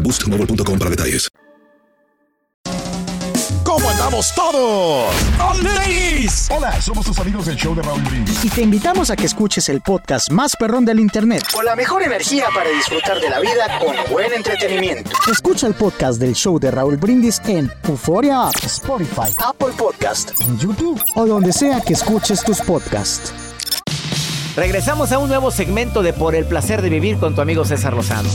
boostmobile.com 0.00 0.78
para 0.78 0.90
detalles. 0.90 1.28
¿Cómo 3.64 3.88
andamos 3.88 4.34
todos? 4.34 5.14
Hola, 6.50 6.80
somos 6.80 7.06
tus 7.06 7.18
amigos 7.18 7.46
del 7.46 7.56
show 7.56 7.74
de 7.74 7.82
Raúl 7.82 8.02
Brindis. 8.02 8.44
Y 8.44 8.50
te 8.50 8.62
invitamos 8.62 9.10
a 9.10 9.16
que 9.16 9.26
escuches 9.26 9.68
el 9.68 9.80
podcast 9.80 10.30
más 10.30 10.54
perrón 10.56 10.84
del 10.84 11.00
internet. 11.00 11.42
Con 11.52 11.64
la 11.64 11.74
mejor 11.74 12.02
energía 12.02 12.46
para 12.54 12.70
disfrutar 12.70 13.20
de 13.20 13.30
la 13.30 13.40
vida 13.40 13.78
con 13.80 13.96
buen 14.12 14.32
entretenimiento. 14.32 15.10
Escucha 15.30 15.66
el 15.66 15.74
podcast 15.74 16.20
del 16.20 16.34
show 16.34 16.58
de 16.58 16.70
Raúl 16.70 16.96
Brindis 16.96 17.40
en 17.46 17.70
Euforia 17.88 18.48
App, 18.48 18.56
Spotify, 18.64 19.34
Apple 19.38 19.72
Podcast. 19.76 20.32
en 20.40 20.58
YouTube 20.58 21.02
o 21.14 21.26
donde 21.26 21.52
sea 21.52 21.80
que 21.80 21.94
escuches 21.94 22.44
tus 22.44 22.60
podcasts. 22.60 23.32
Regresamos 24.54 25.12
a 25.12 25.18
un 25.18 25.28
nuevo 25.28 25.50
segmento 25.50 26.02
de 26.02 26.12
Por 26.12 26.34
el 26.34 26.44
placer 26.44 26.82
de 26.82 26.90
vivir 26.90 27.16
con 27.18 27.34
tu 27.34 27.40
amigo 27.40 27.64
César 27.64 27.94
Lozano. 27.94 28.28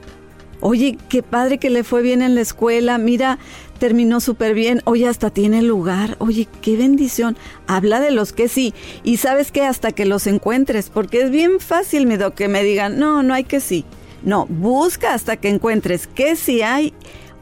Oye, 0.61 0.97
qué 1.09 1.21
padre 1.21 1.57
que 1.57 1.69
le 1.69 1.83
fue 1.83 2.01
bien 2.01 2.21
en 2.21 2.35
la 2.35 2.41
escuela. 2.41 2.97
Mira, 2.97 3.39
terminó 3.81 4.19
súper 4.19 4.53
bien. 4.53 4.83
Oye, 4.85 5.07
hasta 5.07 5.31
tiene 5.31 5.63
lugar. 5.63 6.15
Oye, 6.19 6.47
qué 6.61 6.77
bendición. 6.77 7.35
Habla 7.65 7.99
de 7.99 8.11
los 8.11 8.31
que 8.31 8.47
sí. 8.47 8.75
Y 9.03 9.17
sabes 9.17 9.51
que 9.51 9.63
hasta 9.63 9.91
que 9.91 10.05
los 10.05 10.27
encuentres, 10.27 10.91
porque 10.91 11.23
es 11.23 11.31
bien 11.31 11.59
fácil, 11.59 12.07
que 12.35 12.47
me 12.47 12.63
digan, 12.63 12.99
no, 12.99 13.23
no 13.23 13.33
hay 13.33 13.43
que 13.43 13.59
sí. 13.59 13.83
No, 14.21 14.45
busca 14.45 15.15
hasta 15.15 15.37
que 15.37 15.49
encuentres 15.49 16.05
qué 16.05 16.35
sí 16.35 16.61
hay 16.61 16.93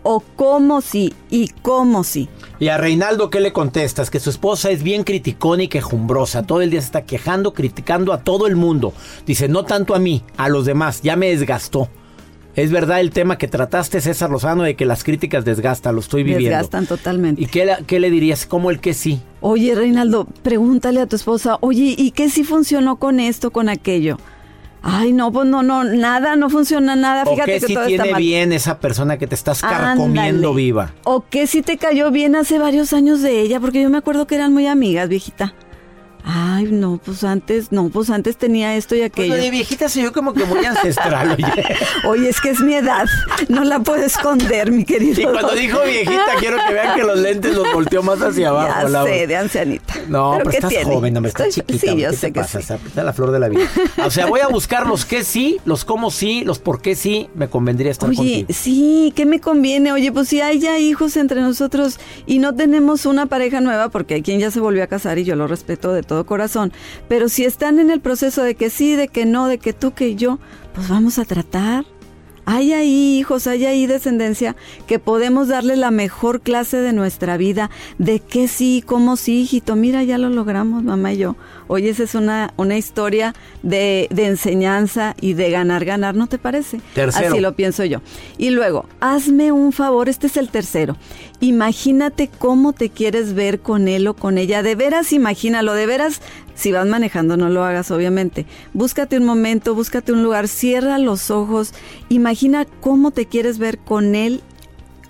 o 0.03 0.21
cómo 0.37 0.79
sí 0.79 1.13
y 1.29 1.49
cómo 1.61 2.05
sí. 2.05 2.29
Y 2.57 2.69
a 2.69 2.77
Reinaldo, 2.77 3.29
¿qué 3.29 3.41
le 3.41 3.51
contestas? 3.51 4.09
Que 4.09 4.21
su 4.21 4.29
esposa 4.29 4.71
es 4.71 4.81
bien 4.81 5.03
criticona 5.03 5.63
y 5.63 5.67
quejumbrosa. 5.67 6.43
Todo 6.43 6.61
el 6.61 6.69
día 6.69 6.79
se 6.79 6.85
está 6.85 7.03
quejando, 7.03 7.53
criticando 7.53 8.13
a 8.13 8.23
todo 8.23 8.47
el 8.47 8.55
mundo. 8.55 8.93
Dice, 9.25 9.49
no 9.49 9.65
tanto 9.65 9.93
a 9.93 9.99
mí, 9.99 10.23
a 10.37 10.47
los 10.47 10.65
demás. 10.65 11.01
Ya 11.01 11.17
me 11.17 11.31
desgastó. 11.31 11.89
Es 12.59 12.71
verdad 12.71 12.99
el 12.99 13.11
tema 13.11 13.37
que 13.37 13.47
trataste, 13.47 14.01
César 14.01 14.29
Lozano, 14.29 14.63
de 14.63 14.75
que 14.75 14.85
las 14.85 15.03
críticas 15.03 15.45
desgastan, 15.45 15.95
lo 15.95 16.01
estoy 16.01 16.23
viviendo. 16.23 16.49
Desgastan 16.49 16.85
totalmente. 16.87 17.41
¿Y 17.41 17.45
qué, 17.45 17.65
le- 17.65 17.83
qué 17.87 17.99
le 17.99 18.09
dirías? 18.09 18.45
¿Cómo 18.45 18.69
el 18.69 18.79
que 18.79 18.93
sí? 18.93 19.21
Oye, 19.41 19.75
Reinaldo, 19.75 20.25
pregúntale 20.43 20.99
a 20.99 21.05
tu 21.07 21.15
esposa, 21.15 21.57
oye, 21.61 21.95
¿y 21.97 22.11
qué 22.11 22.29
sí 22.29 22.43
funcionó 22.43 22.97
con 22.97 23.19
esto, 23.19 23.51
con 23.51 23.69
aquello? 23.69 24.17
Ay, 24.81 25.11
no, 25.13 25.31
pues 25.31 25.45
no, 25.47 25.61
no, 25.61 25.83
nada, 25.83 26.35
no 26.37 26.49
funciona 26.49 26.95
nada. 26.95 27.23
¿O 27.25 27.33
Fíjate 27.33 27.51
qué 27.53 27.59
que 27.59 27.67
sí 27.67 27.73
todo 27.73 27.85
tiene 27.87 28.03
está 28.03 28.13
mal. 28.13 28.21
bien 28.21 28.53
esa 28.53 28.79
persona 28.79 29.17
que 29.17 29.27
te 29.27 29.35
estás 29.35 29.61
carcomiendo 29.61 30.49
Ándale. 30.49 30.55
viva? 30.55 30.93
¿O 31.03 31.25
qué 31.29 31.47
sí 31.47 31.61
te 31.61 31.77
cayó 31.77 32.11
bien 32.11 32.35
hace 32.35 32.59
varios 32.59 32.93
años 32.93 33.21
de 33.21 33.41
ella? 33.41 33.59
Porque 33.59 33.81
yo 33.81 33.89
me 33.89 33.97
acuerdo 33.97 34.25
que 34.25 34.35
eran 34.35 34.53
muy 34.53 34.67
amigas, 34.67 35.09
viejita. 35.09 35.53
Ay, 36.23 36.65
no, 36.65 36.99
pues 37.03 37.23
antes, 37.23 37.71
no, 37.71 37.89
pues 37.89 38.09
antes 38.09 38.37
tenía 38.37 38.75
esto 38.75 38.93
y 38.95 38.99
Pues 38.99 39.11
aquello. 39.11 39.35
lo 39.35 39.41
de 39.41 39.49
viejita 39.51 39.89
soy 39.89 40.03
yo 40.03 40.13
como 40.13 40.33
que 40.33 40.43
muy 40.45 40.63
ancestral, 40.65 41.31
oye. 41.31 41.45
Oye, 42.07 42.29
es 42.29 42.39
que 42.41 42.49
es 42.49 42.59
mi 42.61 42.73
edad, 42.75 43.05
no 43.47 43.63
la 43.63 43.79
puedo 43.79 44.03
esconder, 44.03 44.71
mi 44.71 44.83
querido. 44.85 45.21
Y 45.21 45.23
cuando 45.25 45.51
dijo 45.53 45.79
viejita, 45.83 46.35
quiero 46.39 46.57
que 46.67 46.73
vean 46.73 46.95
que 46.97 47.03
los 47.03 47.17
lentes 47.19 47.55
los 47.55 47.71
volteó 47.73 48.03
más 48.03 48.21
hacia 48.21 48.49
abajo. 48.49 48.67
Ya 48.83 48.89
Laura. 48.89 49.11
sé, 49.13 49.27
de 49.27 49.35
ancianita. 49.37 49.93
No, 50.07 50.35
pero, 50.37 50.49
¿qué 50.51 50.57
estás 50.57 50.69
tiene? 50.69 50.85
joven, 50.85 51.17
hombre, 51.17 51.29
estás 51.29 51.47
Estoy- 51.47 51.63
chiquita. 51.77 51.93
Sí, 51.93 51.99
yo 52.01 52.09
¿Qué 52.11 52.15
sé 52.15 52.27
te 52.27 52.33
que 52.33 52.39
pasa? 52.41 52.61
sí. 52.61 52.73
Está 52.87 53.03
la 53.03 53.13
flor 53.13 53.31
de 53.31 53.39
la 53.39 53.49
vida. 53.49 53.67
O 54.05 54.11
sea, 54.11 54.25
voy 54.27 54.39
a 54.41 54.47
buscar 54.47 54.87
los 54.87 55.05
que 55.05 55.23
sí, 55.23 55.59
los 55.65 55.85
cómo 55.85 56.11
sí, 56.11 56.43
los 56.45 56.59
por 56.59 56.81
qué 56.81 56.95
sí, 56.95 57.29
me 57.35 57.47
convendría 57.49 57.91
estar 57.91 58.09
Oye, 58.09 58.17
contigo. 58.17 58.47
sí, 58.51 59.13
¿qué 59.15 59.25
me 59.25 59.39
conviene? 59.39 59.91
Oye, 59.91 60.11
pues 60.11 60.27
si 60.29 60.41
hay 60.41 60.59
ya 60.59 60.77
hijos 60.79 61.15
entre 61.17 61.41
nosotros 61.41 61.99
y 62.25 62.39
no 62.39 62.55
tenemos 62.55 63.05
una 63.05 63.25
pareja 63.27 63.61
nueva, 63.61 63.89
porque 63.89 64.15
hay 64.15 64.21
quien 64.21 64.39
ya 64.39 64.51
se 64.51 64.59
volvió 64.59 64.83
a 64.83 64.87
casar 64.87 65.17
y 65.19 65.23
yo 65.23 65.35
lo 65.35 65.47
respeto 65.47 65.93
de 65.93 66.03
todo 66.09 66.25
corazón, 66.25 66.73
pero 67.07 67.29
si 67.29 67.45
están 67.45 67.79
en 67.79 67.91
el 67.91 68.01
proceso 68.01 68.41
de 68.41 68.55
que 68.55 68.71
sí, 68.71 68.95
de 68.95 69.07
que 69.07 69.27
no, 69.27 69.47
de 69.47 69.59
que 69.59 69.73
tú, 69.73 69.93
que 69.93 70.15
yo, 70.15 70.39
pues 70.73 70.89
vamos 70.89 71.19
a 71.19 71.23
tratar. 71.23 71.85
Hay 72.45 72.73
ahí 72.73 73.19
hijos, 73.19 73.45
hay 73.45 73.67
ahí 73.67 73.85
descendencia 73.85 74.55
que 74.87 74.97
podemos 74.97 75.49
darle 75.49 75.75
la 75.75 75.91
mejor 75.91 76.41
clase 76.41 76.77
de 76.77 76.93
nuestra 76.93 77.37
vida, 77.37 77.69
de 77.99 78.21
qué 78.21 78.47
sí, 78.47 78.83
cómo 78.83 79.17
sí, 79.17 79.41
hijito, 79.41 79.75
mira, 79.75 80.03
ya 80.03 80.17
lo 80.17 80.29
logramos, 80.29 80.81
mamá 80.81 81.13
y 81.13 81.17
yo. 81.17 81.35
Oye, 81.67 81.89
esa 81.89 82.01
es 82.01 82.15
una, 82.15 82.51
una 82.57 82.75
historia 82.75 83.35
de, 83.61 84.07
de 84.09 84.25
enseñanza 84.25 85.15
y 85.21 85.33
de 85.33 85.51
ganar, 85.51 85.85
ganar, 85.85 86.15
¿no 86.15 86.25
te 86.25 86.39
parece? 86.39 86.81
Tercero. 86.95 87.27
Así 87.27 87.39
lo 87.39 87.53
pienso 87.55 87.85
yo. 87.85 88.01
Y 88.39 88.49
luego, 88.49 88.87
hazme 88.99 89.51
un 89.51 89.71
favor, 89.71 90.09
este 90.09 90.25
es 90.25 90.35
el 90.35 90.49
tercero. 90.49 90.97
Imagínate 91.41 92.29
cómo 92.37 92.73
te 92.73 92.89
quieres 92.89 93.33
ver 93.33 93.61
con 93.61 93.87
él 93.87 94.07
o 94.07 94.13
con 94.13 94.37
ella. 94.37 94.61
De 94.61 94.75
veras, 94.75 95.13
imagínalo, 95.13 95.73
de 95.73 95.85
veras, 95.85 96.21
si 96.53 96.73
vas 96.73 96.85
manejando, 96.85 97.37
no 97.37 97.49
lo 97.49 97.63
hagas, 97.63 97.91
obviamente. 97.91 98.45
Búscate 98.73 99.17
un 99.17 99.25
momento, 99.25 99.73
búscate 99.73 100.11
un 100.11 100.21
lugar, 100.21 100.49
cierra 100.49 100.97
los 100.97 101.31
ojos, 101.31 101.73
imagina 102.09 102.65
cómo 102.81 103.11
te 103.11 103.25
quieres 103.25 103.57
ver 103.57 103.77
con 103.79 104.15
él 104.15 104.41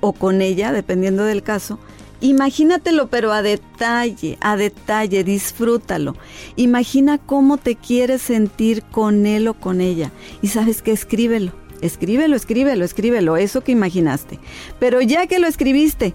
o 0.02 0.14
con 0.14 0.42
ella, 0.42 0.72
dependiendo 0.72 1.24
del 1.24 1.42
caso. 1.42 1.80
Imagínatelo, 2.22 3.08
pero 3.08 3.32
a 3.32 3.42
detalle, 3.42 4.38
a 4.42 4.56
detalle, 4.56 5.24
disfrútalo. 5.24 6.16
Imagina 6.58 7.18
cómo 7.18 7.58
te 7.58 7.76
quieres 7.76 8.22
sentir 8.22 8.84
con 8.84 9.26
él 9.26 9.48
o 9.48 9.54
con 9.54 9.80
ella. 9.80 10.12
Y 10.42 10.50
sabes 10.50 10.82
que 10.82 10.92
escríbelo, 10.92 11.54
escríbelo, 11.82 12.36
escríbelo, 12.36 12.86
escríbelo, 12.86 13.38
eso 13.38 13.62
que 13.62 13.72
imaginaste. 13.72 14.40
Pero 14.80 15.02
ya 15.02 15.28
que 15.28 15.40
lo 15.40 15.48
escribiste, 15.48 16.14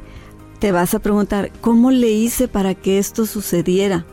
te 0.58 0.72
vas 0.72 0.94
a 0.94 0.98
preguntar, 0.98 1.50
¿cómo 1.60 1.90
le 1.90 2.10
hice 2.10 2.48
para 2.48 2.74
que 2.74 2.98
esto 2.98 3.26
sucediera? 3.26 4.06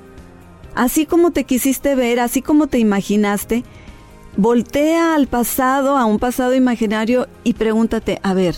Así 0.76 1.06
como 1.06 1.32
te 1.32 1.44
quisiste 1.44 1.96
ver, 1.96 2.20
así 2.20 2.42
como 2.42 2.68
te 2.68 2.80
imaginaste, 2.80 3.64
voltea 4.38 5.16
al 5.16 5.28
pasado, 5.28 5.98
a 5.98 6.06
un 6.06 6.20
pasado 6.20 6.56
imaginario 6.56 7.28
y 7.44 7.54
pregúntate, 7.54 8.20
a 8.24 8.34
ver, 8.34 8.56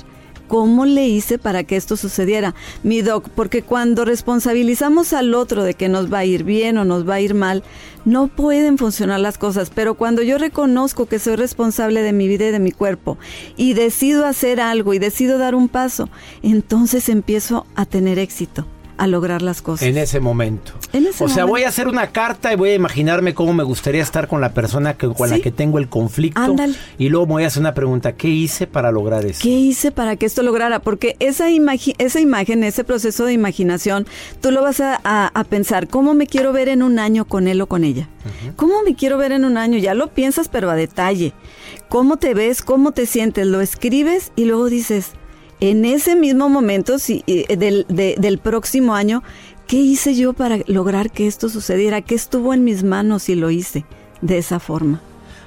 ¿cómo 0.54 0.86
le 0.86 1.08
hice 1.08 1.40
para 1.40 1.64
que 1.64 1.76
esto 1.76 1.98
sucediera? 1.98 2.54
Mi 2.84 3.02
doc, 3.02 3.28
porque 3.30 3.64
cuando 3.64 4.06
responsabilizamos 4.06 5.12
al 5.12 5.34
otro 5.34 5.64
de 5.64 5.74
que 5.74 5.90
nos 5.90 6.14
va 6.14 6.20
a 6.20 6.26
ir 6.26 6.44
bien 6.44 6.78
o 6.78 6.86
nos 6.86 7.10
va 7.10 7.16
a 7.16 7.22
ir 7.22 7.34
mal, 7.34 7.64
no 8.06 8.28
pueden 8.28 8.78
funcionar 8.78 9.20
las 9.20 9.40
cosas, 9.40 9.72
pero 9.74 9.96
cuando 9.96 10.22
yo 10.22 10.38
reconozco 10.38 11.08
que 11.08 11.18
soy 11.18 11.38
responsable 11.38 12.04
de 12.04 12.14
mi 12.14 12.28
vida 12.28 12.50
y 12.50 12.52
de 12.52 12.60
mi 12.60 12.72
cuerpo 12.72 13.18
y 13.58 13.74
decido 13.74 14.28
hacer 14.28 14.62
algo 14.62 14.94
y 14.94 15.00
decido 15.00 15.40
dar 15.40 15.56
un 15.56 15.70
paso, 15.70 16.08
entonces 16.44 17.10
empiezo 17.10 17.66
a 17.74 17.88
tener 17.88 18.20
éxito, 18.20 18.68
a 19.04 19.08
lograr 19.08 19.42
las 19.42 19.62
cosas. 19.62 19.88
En 19.88 19.98
ese 19.98 20.20
momento. 20.20 20.72
En 20.94 21.06
ese 21.08 21.24
o 21.24 21.28
sea, 21.28 21.44
momento. 21.44 21.48
voy 21.48 21.64
a 21.64 21.70
hacer 21.70 21.88
una 21.88 22.08
carta 22.12 22.54
y 22.54 22.56
voy 22.56 22.70
a 22.70 22.76
imaginarme 22.76 23.34
cómo 23.34 23.54
me 23.54 23.64
gustaría 23.64 24.02
estar 24.02 24.28
con 24.28 24.40
la 24.42 24.54
persona 24.54 24.94
que, 24.96 25.08
con 25.10 25.30
la 25.30 25.40
que 25.40 25.52
tengo 25.52 25.78
el 25.78 25.90
conflicto. 25.90 26.40
Ándale. 26.40 26.76
Y 26.98 27.10
luego 27.10 27.26
me 27.28 27.34
voy 27.34 27.44
a 27.44 27.48
hacer 27.48 27.60
una 27.62 27.74
pregunta, 27.74 28.14
¿qué 28.14 28.30
hice 28.30 28.66
para 28.68 28.92
lograr 28.92 29.26
eso? 29.26 29.40
¿Qué 29.44 29.50
hice 29.50 29.92
para 29.92 30.16
que 30.16 30.26
esto 30.26 30.42
lograra? 30.44 30.80
Porque 30.80 31.16
esa, 31.20 31.50
imagi- 31.50 31.96
esa 31.98 32.20
imagen, 32.20 32.64
ese 32.64 32.84
proceso 32.84 33.26
de 33.26 33.34
imaginación, 33.34 34.08
tú 34.42 34.52
lo 34.52 34.62
vas 34.62 34.80
a, 34.80 35.00
a- 35.04 35.28
a 35.34 35.44
pensar, 35.44 35.88
¿cómo 35.88 36.14
me 36.14 36.26
quiero 36.28 36.54
ver 36.54 36.70
en 36.70 36.82
un 36.84 36.98
año 37.00 37.26
con 37.26 37.48
él 37.48 37.60
o 37.62 37.68
con 37.68 37.84
ella? 37.84 38.08
¿Cómo 38.56 38.84
me 38.84 38.96
quiero 38.96 39.18
ver 39.18 39.34
en 39.34 39.44
un 39.44 39.58
año? 39.58 39.78
Ya 39.78 39.94
lo 39.94 40.08
piensas, 40.08 40.48
pero 40.48 40.70
a 40.70 40.76
detalle. 40.76 41.34
¿Cómo 41.90 42.18
te 42.18 42.34
ves? 42.34 42.62
¿Cómo 42.62 42.92
te 42.94 43.06
sientes? 43.06 43.46
Lo 43.48 43.60
escribes 43.60 44.32
y 44.38 44.46
luego 44.46 44.70
dices, 44.70 45.12
en 45.60 45.86
ese 45.86 46.16
mismo 46.16 46.50
momento 46.50 47.00
si, 47.00 47.24
eh, 47.28 47.56
del, 47.58 47.86
de- 47.90 48.16
del 48.18 48.38
próximo 48.38 48.96
año, 48.96 49.24
¿qué 49.68 49.78
hice 49.78 50.16
yo 50.16 50.34
para 50.34 50.60
lograr 50.68 51.12
que 51.12 51.28
esto 51.28 51.50
sucediera? 51.50 52.02
¿Qué 52.02 52.16
estuvo 52.16 52.54
en 52.54 52.64
mis 52.64 52.84
manos 52.84 53.30
y 53.30 53.36
lo 53.36 53.50
hice 53.50 53.86
de 54.22 54.38
esa 54.38 54.60
forma? 54.60 55.02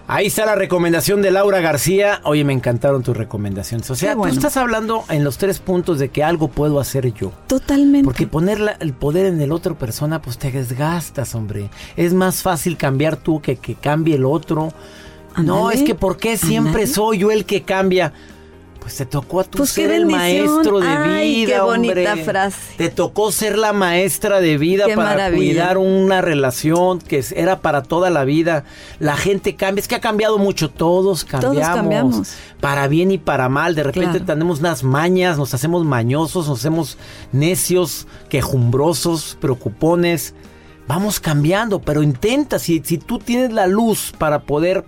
Ahí 0.08 0.26
está 0.28 0.46
la 0.46 0.54
recomendación 0.54 1.20
de 1.20 1.32
Laura 1.32 1.60
García. 1.60 2.20
Oye, 2.22 2.44
me 2.44 2.52
encantaron 2.52 3.02
tus 3.02 3.16
recomendaciones. 3.16 3.90
O 3.90 3.96
sea, 3.96 4.14
bueno. 4.14 4.34
tú 4.34 4.38
estás 4.38 4.56
hablando 4.56 5.02
en 5.08 5.25
los 5.25 5.36
tres 5.36 5.58
puntos 5.58 5.98
de 5.98 6.10
que 6.10 6.22
algo 6.22 6.46
puedo 6.46 6.78
hacer 6.78 7.12
yo. 7.12 7.32
Totalmente. 7.48 8.04
Porque 8.04 8.28
poner 8.28 8.60
la- 8.60 8.76
el 8.78 8.92
poder 8.92 9.26
en 9.26 9.40
el 9.40 9.50
otro 9.50 9.75
persona, 9.76 10.22
pues 10.22 10.38
te 10.38 10.52
desgastas, 10.52 11.34
hombre. 11.34 11.70
Es 11.96 12.14
más 12.14 12.42
fácil 12.42 12.76
cambiar 12.76 13.16
tú 13.16 13.40
que 13.40 13.56
que 13.56 13.75
cambie 13.75 14.14
el 14.14 14.25
otro. 14.26 14.72
No, 15.42 15.73
es 15.73 15.82
que 15.82 15.97
¿por 15.97 16.16
qué 16.19 16.36
siempre 16.38 16.86
soy 16.86 17.19
yo 17.19 17.30
el 17.32 17.45
que 17.45 17.62
cambia? 17.62 18.12
Pues 18.86 18.99
te 18.99 19.04
tocó 19.06 19.40
a 19.40 19.44
tú 19.44 19.58
Pues 19.58 19.70
ser 19.70 19.90
el 19.90 20.06
maestro 20.06 20.78
de 20.78 20.86
Ay, 20.86 21.44
vida, 21.44 21.54
qué 21.56 21.60
bonita 21.60 22.12
hombre. 22.12 22.25
frase. 22.25 22.56
Te 22.76 22.88
tocó 22.88 23.32
ser 23.32 23.58
la 23.58 23.72
maestra 23.72 24.40
de 24.40 24.58
vida 24.58 24.84
Qué 24.86 24.94
para 24.94 25.08
maravilla. 25.08 25.38
cuidar 25.40 25.78
una 25.78 26.20
relación 26.20 27.00
que 27.00 27.25
era 27.34 27.58
para 27.62 27.82
toda 27.82 28.10
la 28.10 28.22
vida. 28.25 28.62
La 29.00 29.16
gente 29.16 29.56
cambia, 29.56 29.80
es 29.80 29.88
que 29.88 29.96
ha 29.96 30.00
cambiado 30.00 30.38
mucho, 30.38 30.70
todos 30.70 31.25
cambiamos. 31.25 31.58
cambiamos. 31.75 32.32
Para 32.60 32.86
bien 32.86 33.10
y 33.10 33.18
para 33.18 33.49
mal, 33.49 33.75
de 33.75 33.82
repente 33.82 34.10
Claro. 34.20 34.25
tenemos 34.25 34.60
unas 34.60 34.84
mañas, 34.84 35.36
nos 35.36 35.52
hacemos 35.52 35.84
mañosos, 35.84 36.46
nos 36.49 36.60
hacemos 36.60 36.96
necios, 37.32 38.06
quejumbrosos, 38.28 39.36
preocupones. 39.40 40.32
Vamos 40.86 41.18
cambiando, 41.18 41.80
pero 41.80 42.04
intenta, 42.04 42.60
si, 42.60 42.80
si 42.84 42.99
tú 42.99 43.18
tienes 43.18 43.52
la 43.52 43.66
luz 43.66 44.12
para 44.16 44.42
poder 44.42 44.84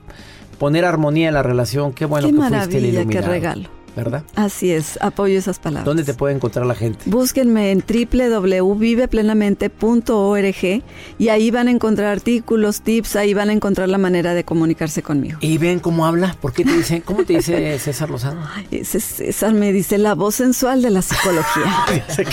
poner 0.60 0.84
armonía 0.84 1.26
en 1.26 1.34
la 1.34 1.42
relación, 1.42 1.92
qué 1.92 2.04
bueno 2.04 2.28
Qué 2.28 2.32
que 2.32 2.38
fuiste 2.38 2.54
el 2.54 2.60
maravilla, 2.60 2.80
qué 2.92 2.96
iluminado, 3.00 3.26
regalo. 3.28 3.77
¿Verdad? 3.98 4.22
Así 4.36 4.70
es, 4.70 4.96
apoyo 5.02 5.36
esas 5.36 5.58
palabras. 5.58 5.84
¿Dónde 5.84 6.04
te 6.04 6.14
puede 6.14 6.32
encontrar 6.32 6.64
la 6.66 6.76
gente? 6.76 7.00
Búsquenme 7.06 7.72
en 7.72 7.82
www.viveplenamente.org 7.82 10.82
y 11.18 11.28
ahí 11.30 11.50
van 11.50 11.66
a 11.66 11.72
encontrar 11.72 12.12
artículos, 12.12 12.82
tips, 12.82 13.16
ahí 13.16 13.34
van 13.34 13.50
a 13.50 13.52
encontrar 13.52 13.88
la 13.88 13.98
manera 13.98 14.34
de 14.34 14.44
comunicarse 14.44 15.02
conmigo. 15.02 15.38
Y 15.40 15.58
ven 15.58 15.80
cómo 15.80 16.06
habla, 16.06 16.36
¿por 16.40 16.52
qué 16.52 16.64
te 16.64 16.74
dice, 16.74 17.02
cómo 17.02 17.24
te 17.24 17.38
dice 17.38 17.76
César 17.80 18.08
Lozano? 18.08 18.46
Ese 18.70 19.00
César 19.00 19.52
me 19.52 19.72
dice 19.72 19.98
la 19.98 20.14
voz 20.14 20.36
sensual 20.36 20.80
de 20.80 20.90
la 20.90 21.02
psicología. 21.02 21.74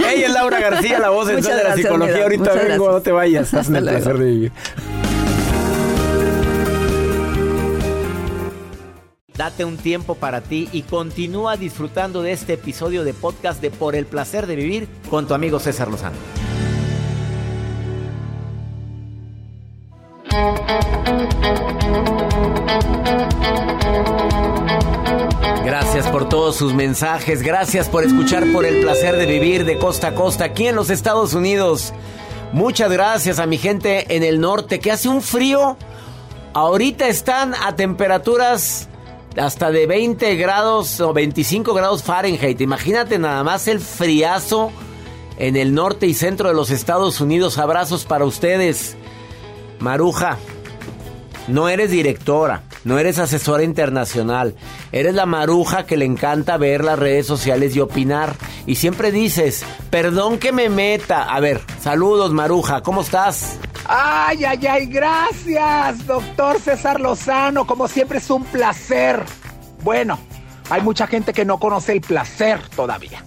Ella 0.00 0.26
es 0.26 0.32
Laura 0.32 0.58
García, 0.58 0.98
la 0.98 1.10
voz 1.10 1.26
Muchas 1.26 1.44
sensual 1.44 1.58
de 1.58 1.62
la 1.62 1.68
gracias, 1.68 1.86
psicología. 1.86 2.22
Ahorita 2.24 2.54
vengo, 2.54 2.90
no 2.90 3.00
te 3.00 3.12
vayas. 3.12 3.54
Hasta 3.54 3.78
el 3.78 3.84
placer 3.84 4.18
de 4.18 4.24
vivir. 4.24 4.50
Date 9.36 9.64
un 9.64 9.76
tiempo 9.78 10.14
para 10.14 10.42
ti 10.42 10.68
y 10.70 10.82
continúa 10.82 11.56
disfrutando 11.56 12.22
de 12.22 12.30
este 12.30 12.52
episodio 12.52 13.02
de 13.02 13.12
podcast 13.14 13.60
de 13.60 13.72
Por 13.72 13.96
el 13.96 14.06
placer 14.06 14.46
de 14.46 14.54
vivir 14.54 14.88
con 15.10 15.26
tu 15.26 15.34
amigo 15.34 15.58
César 15.58 15.88
Lozano. 15.88 16.16
Gracias 25.64 26.06
por 26.06 26.28
todos 26.28 26.54
sus 26.54 26.72
mensajes, 26.72 27.42
gracias 27.42 27.88
por 27.88 28.04
escuchar 28.04 28.44
por 28.52 28.64
el 28.64 28.82
placer 28.82 29.16
de 29.16 29.26
vivir 29.26 29.64
de 29.64 29.78
costa 29.78 30.08
a 30.08 30.14
costa 30.14 30.44
aquí 30.44 30.68
en 30.68 30.76
los 30.76 30.90
Estados 30.90 31.34
Unidos. 31.34 31.92
Muchas 32.52 32.92
gracias 32.92 33.40
a 33.40 33.46
mi 33.46 33.58
gente 33.58 34.14
en 34.14 34.22
el 34.22 34.38
norte 34.38 34.78
que 34.78 34.92
hace 34.92 35.08
un 35.08 35.22
frío. 35.22 35.76
Ahorita 36.52 37.08
están 37.08 37.52
a 37.54 37.74
temperaturas 37.74 38.88
hasta 39.36 39.70
de 39.70 39.86
20 39.86 40.36
grados 40.36 41.00
o 41.00 41.12
25 41.12 41.74
grados 41.74 42.02
Fahrenheit. 42.02 42.60
Imagínate 42.60 43.18
nada 43.18 43.42
más 43.44 43.68
el 43.68 43.80
friazo 43.80 44.70
en 45.38 45.56
el 45.56 45.74
norte 45.74 46.06
y 46.06 46.14
centro 46.14 46.48
de 46.48 46.54
los 46.54 46.70
Estados 46.70 47.20
Unidos. 47.20 47.58
Abrazos 47.58 48.04
para 48.04 48.24
ustedes. 48.24 48.96
Maruja, 49.80 50.38
no 51.48 51.68
eres 51.68 51.90
directora, 51.90 52.62
no 52.84 52.98
eres 52.98 53.18
asesora 53.18 53.64
internacional, 53.64 54.54
eres 54.92 55.14
la 55.14 55.26
maruja 55.26 55.84
que 55.84 55.96
le 55.96 56.06
encanta 56.06 56.56
ver 56.56 56.82
las 56.82 56.98
redes 56.98 57.26
sociales 57.26 57.76
y 57.76 57.80
opinar. 57.80 58.34
Y 58.66 58.76
siempre 58.76 59.12
dices, 59.12 59.64
perdón 59.90 60.38
que 60.38 60.52
me 60.52 60.70
meta. 60.70 61.24
A 61.24 61.40
ver, 61.40 61.60
saludos 61.80 62.32
Maruja, 62.32 62.82
¿cómo 62.82 63.02
estás? 63.02 63.58
Ay, 63.86 64.44
ay, 64.44 64.66
ay, 64.66 64.86
gracias, 64.86 66.06
doctor 66.06 66.58
César 66.60 67.00
Lozano. 67.00 67.66
Como 67.66 67.88
siempre 67.88 68.18
es 68.18 68.30
un 68.30 68.44
placer. 68.44 69.22
Bueno, 69.82 70.18
hay 70.70 70.80
mucha 70.82 71.06
gente 71.06 71.32
que 71.32 71.44
no 71.44 71.58
conoce 71.58 71.92
el 71.92 72.00
placer 72.00 72.60
todavía. 72.74 73.22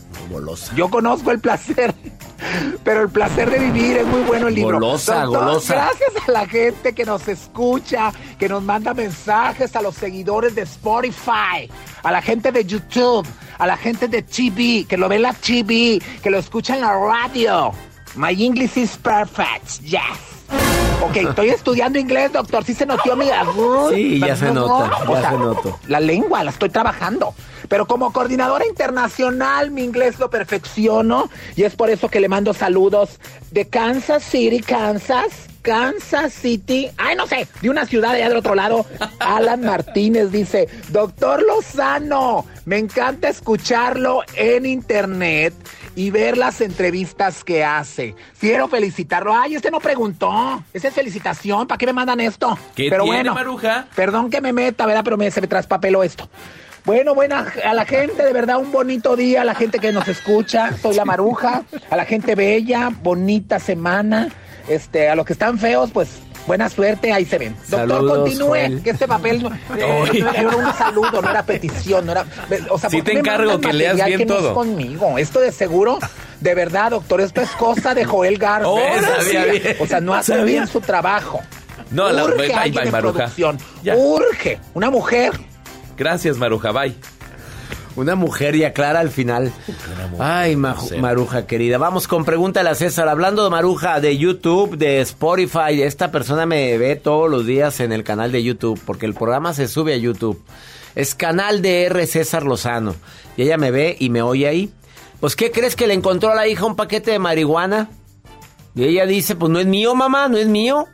Yo 0.76 0.90
conozco 0.90 1.32
el 1.32 1.40
placer. 1.40 1.94
Pero 2.84 3.02
el 3.02 3.10
placer 3.10 3.50
de 3.50 3.60
vivir 3.60 3.98
es 3.98 4.06
muy 4.06 4.22
bueno 4.22 4.48
el 4.48 4.56
libro. 4.56 4.80
Golosa, 4.80 5.26
golosa. 5.26 5.74
Gracias 5.74 6.28
a 6.28 6.32
la 6.32 6.46
gente 6.48 6.94
que 6.94 7.04
nos 7.04 7.28
escucha, 7.28 8.12
que 8.38 8.48
nos 8.48 8.62
manda 8.64 8.94
mensajes, 8.94 9.76
a 9.76 9.82
los 9.82 9.96
seguidores 9.96 10.54
de 10.54 10.62
Spotify, 10.62 11.70
a 12.04 12.12
la 12.12 12.22
gente 12.22 12.52
de 12.52 12.64
YouTube, 12.64 13.28
a 13.58 13.68
la 13.68 13.76
gente 13.76 14.08
de 14.08 14.22
TV, 14.22 14.86
que 14.88 14.98
lo 14.98 15.10
ve 15.10 15.16
en 15.16 15.24
la 15.24 15.34
TV, 15.34 16.02
que 16.22 16.30
lo 16.30 16.38
escucha 16.38 16.76
en 16.76 16.82
la 16.82 16.94
radio. 16.96 17.72
My 18.16 18.32
English 18.32 18.78
is 18.78 18.98
perfect, 18.98 19.82
yes. 19.82 20.37
Ok, 21.02 21.16
estoy 21.18 21.50
estudiando 21.50 22.00
inglés, 22.00 22.34
doctor. 22.34 22.64
Sí 22.64 22.74
se 22.74 22.86
notó 22.86 23.16
mi... 23.16 23.28
Sí, 23.94 24.20
ya 24.20 24.36
se 24.36 24.52
nota, 24.52 25.04
O 25.08 25.20
sea, 25.20 25.32
se 25.32 25.38
nota. 25.38 25.70
La 25.88 26.00
lengua 26.00 26.44
la 26.44 26.52
estoy 26.52 26.70
trabajando. 26.70 27.34
Pero 27.70 27.86
como 27.86 28.12
coordinadora 28.12 28.66
internacional, 28.66 29.72
mi 29.72 29.84
inglés 29.84 30.20
lo 30.20 30.30
perfecciono. 30.30 31.30
Y 31.56 31.64
es 31.64 31.76
por 31.76 31.90
eso 31.90 32.10
que 32.10 32.20
le 32.20 32.30
mando 32.30 32.54
saludos 32.54 33.20
de 33.52 33.68
Kansas 33.68 34.24
City, 34.24 34.62
Kansas. 34.62 35.48
Kansas 35.62 36.34
City. 36.34 36.90
Ay, 36.98 37.18
no 37.18 37.28
sé, 37.28 37.46
de 37.62 37.70
una 37.70 37.86
ciudad 37.86 38.12
allá 38.12 38.30
del 38.30 38.38
otro 38.38 38.56
lado. 38.56 38.86
Alan 39.20 39.62
Martínez 39.62 40.32
dice, 40.32 40.70
doctor 40.90 41.44
Lozano, 41.46 42.46
me 42.64 42.78
encanta 42.78 43.28
escucharlo 43.28 44.22
en 44.36 44.66
internet 44.66 45.54
y 45.98 46.12
ver 46.12 46.38
las 46.38 46.62
entrevistas 46.62 47.44
que 47.44 47.66
hace. 47.66 48.14
Quiero 48.40 48.68
felicitarlo. 48.68 49.34
Ay, 49.36 49.56
este 49.56 49.72
no 49.72 49.80
preguntó. 49.80 50.64
Esa 50.72 50.90
es 50.90 50.94
felicitación. 50.94 51.66
¿Para 51.66 51.80
qué 51.80 51.88
me 51.88 51.94
mandan 51.94 52.20
esto? 52.20 52.56
¿Qué 52.76 52.88
Pero 52.92 53.04
tiene, 53.04 53.18
bueno, 53.18 53.34
Maruja? 53.34 53.88
Perdón 53.96 54.30
que 54.30 54.40
me 54.40 54.54
meta, 54.54 54.86
¿verdad? 54.86 55.04
Pero 55.04 55.18
me, 55.18 55.32
se 55.32 55.42
me 55.42 55.48
traspapeló 55.48 56.04
esto. 56.04 56.30
Bueno, 56.86 57.16
buena, 57.16 57.52
a 57.66 57.74
la 57.74 57.86
gente, 57.86 58.24
de 58.24 58.32
verdad, 58.32 58.60
un 58.60 58.72
bonito 58.72 59.16
día, 59.16 59.42
a 59.42 59.44
la 59.44 59.56
gente 59.56 59.80
que 59.80 59.92
nos 59.92 60.08
escucha, 60.08 60.78
soy 60.78 60.96
la 60.96 61.04
maruja, 61.04 61.64
a 61.90 61.96
la 61.96 62.06
gente 62.06 62.36
bella, 62.36 62.92
bonita 63.02 63.60
semana, 63.60 64.30
este, 64.70 65.10
a 65.10 65.16
los 65.16 65.26
que 65.26 65.34
están 65.34 65.58
feos, 65.58 65.90
pues, 65.92 66.20
buena 66.48 66.70
suerte, 66.70 67.12
ahí 67.14 67.26
se 67.26 67.38
ven. 67.38 67.56
Doctor, 67.68 68.08
continúe, 68.08 68.48
Joel. 68.48 68.82
que 68.82 68.90
este 68.92 69.08
papel 69.08 69.44
no, 69.44 69.50
no 69.70 69.76
era 70.32 70.56
un 70.56 70.74
saludo, 70.74 71.22
no 71.22 71.30
era 71.30 71.44
petición, 71.44 72.06
no 72.06 72.14
era, 72.14 72.26
o 72.70 72.80
sea, 72.80 72.90
Sí 72.90 72.98
¿por 72.98 73.06
qué 73.06 73.12
te 73.12 73.20
encargo 73.20 73.60
que 73.60 73.74
leas 73.74 73.96
bien 74.04 74.18
que 74.20 74.26
no 74.26 74.34
es 74.36 74.40
todo. 74.42 74.54
conmigo, 74.56 75.18
esto 75.18 75.40
de 75.42 75.52
seguro, 75.52 76.00
de 76.40 76.56
verdad, 76.56 76.92
doctor, 76.92 77.22
esto 77.22 77.42
es 77.42 77.50
cosa 77.52 77.94
de 77.94 78.06
Joel 78.06 78.38
Garza. 78.38 78.68
Ahora 78.68 79.22
Sí. 79.22 79.38
O 79.80 79.86
sea, 79.86 80.00
no 80.02 80.14
hace 80.16 80.32
Sabía. 80.34 80.46
bien 80.46 80.68
su 80.68 80.80
trabajo. 80.82 81.42
No, 81.92 82.10
la- 82.12 82.24
Urge 82.26 82.52
en 82.52 82.92
Maruja. 82.92 83.30
Urge, 83.96 84.60
una 84.74 84.90
mujer. 84.90 85.34
Gracias, 85.98 86.38
Maruja. 86.38 86.72
Bye. 86.72 86.96
Una 87.98 88.14
mujer 88.14 88.56
y 88.56 88.64
aclara 88.64 89.00
al 89.00 89.10
final. 89.10 89.52
Ay, 90.20 90.56
Maruja 90.56 91.48
querida. 91.48 91.80
Vamos 91.80 92.08
con 92.08 92.26
pregúntale 92.26 92.70
a 92.70 92.76
César. 92.76 93.10
Hablando 93.10 93.44
de 93.44 93.50
Maruja, 93.50 94.00
de 94.00 94.16
YouTube, 94.20 94.78
de 94.78 95.02
Spotify. 95.02 95.82
Esta 95.82 96.12
persona 96.12 96.46
me 96.46 96.78
ve 96.78 96.96
todos 96.96 97.28
los 97.28 97.48
días 97.48 97.80
en 97.80 97.92
el 97.92 98.04
canal 98.04 98.32
de 98.32 98.44
YouTube, 98.44 98.80
porque 98.86 99.08
el 99.08 99.16
programa 99.16 99.56
se 99.56 99.68
sube 99.68 99.96
a 99.96 99.98
YouTube. 99.98 100.40
Es 100.94 101.16
canal 101.16 101.64
de 101.64 101.86
R. 101.86 102.06
César 102.06 102.44
Lozano. 102.44 102.94
Y 103.36 103.42
ella 103.42 103.58
me 103.58 103.72
ve 103.72 103.98
y 104.00 104.12
me 104.12 104.22
oye 104.22 104.48
ahí. 104.48 104.72
Pues, 105.20 105.36
¿qué 105.36 105.50
crees 105.50 105.76
que 105.76 105.88
le 105.88 105.96
encontró 105.96 106.32
a 106.32 106.36
la 106.36 106.48
hija 106.48 106.66
un 106.66 106.76
paquete 106.76 107.10
de 107.10 107.20
marihuana? 107.20 107.90
Y 108.76 108.84
ella 108.84 109.08
dice, 109.08 109.36
pues 109.36 109.52
no 109.52 109.60
es 109.60 109.66
mío, 109.66 109.96
mamá, 109.96 110.28
no 110.28 110.38
es 110.38 110.48
mío. 110.48 110.86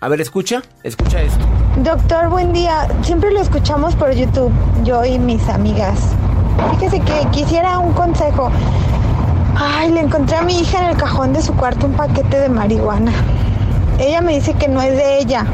A 0.00 0.08
ver, 0.08 0.20
escucha, 0.20 0.62
escucha 0.82 1.22
esto. 1.22 1.46
Doctor, 1.78 2.28
buen 2.28 2.52
día. 2.52 2.88
Siempre 3.02 3.30
lo 3.32 3.40
escuchamos 3.40 3.96
por 3.96 4.12
YouTube, 4.12 4.52
yo 4.84 5.02
y 5.02 5.18
mis 5.18 5.48
amigas. 5.48 5.98
Fíjese 6.72 7.00
que 7.00 7.28
quisiera 7.30 7.78
un 7.78 7.92
consejo. 7.92 8.50
Ay, 9.56 9.90
le 9.90 10.00
encontré 10.00 10.36
a 10.36 10.42
mi 10.42 10.60
hija 10.60 10.78
en 10.78 10.90
el 10.90 10.96
cajón 10.96 11.32
de 11.32 11.42
su 11.42 11.54
cuarto 11.54 11.86
un 11.86 11.92
paquete 11.92 12.40
de 12.40 12.48
marihuana. 12.48 13.12
Ella 13.98 14.20
me 14.20 14.34
dice 14.34 14.54
que 14.54 14.68
no 14.68 14.82
es 14.82 14.96
de 14.96 15.18
ella, 15.18 15.46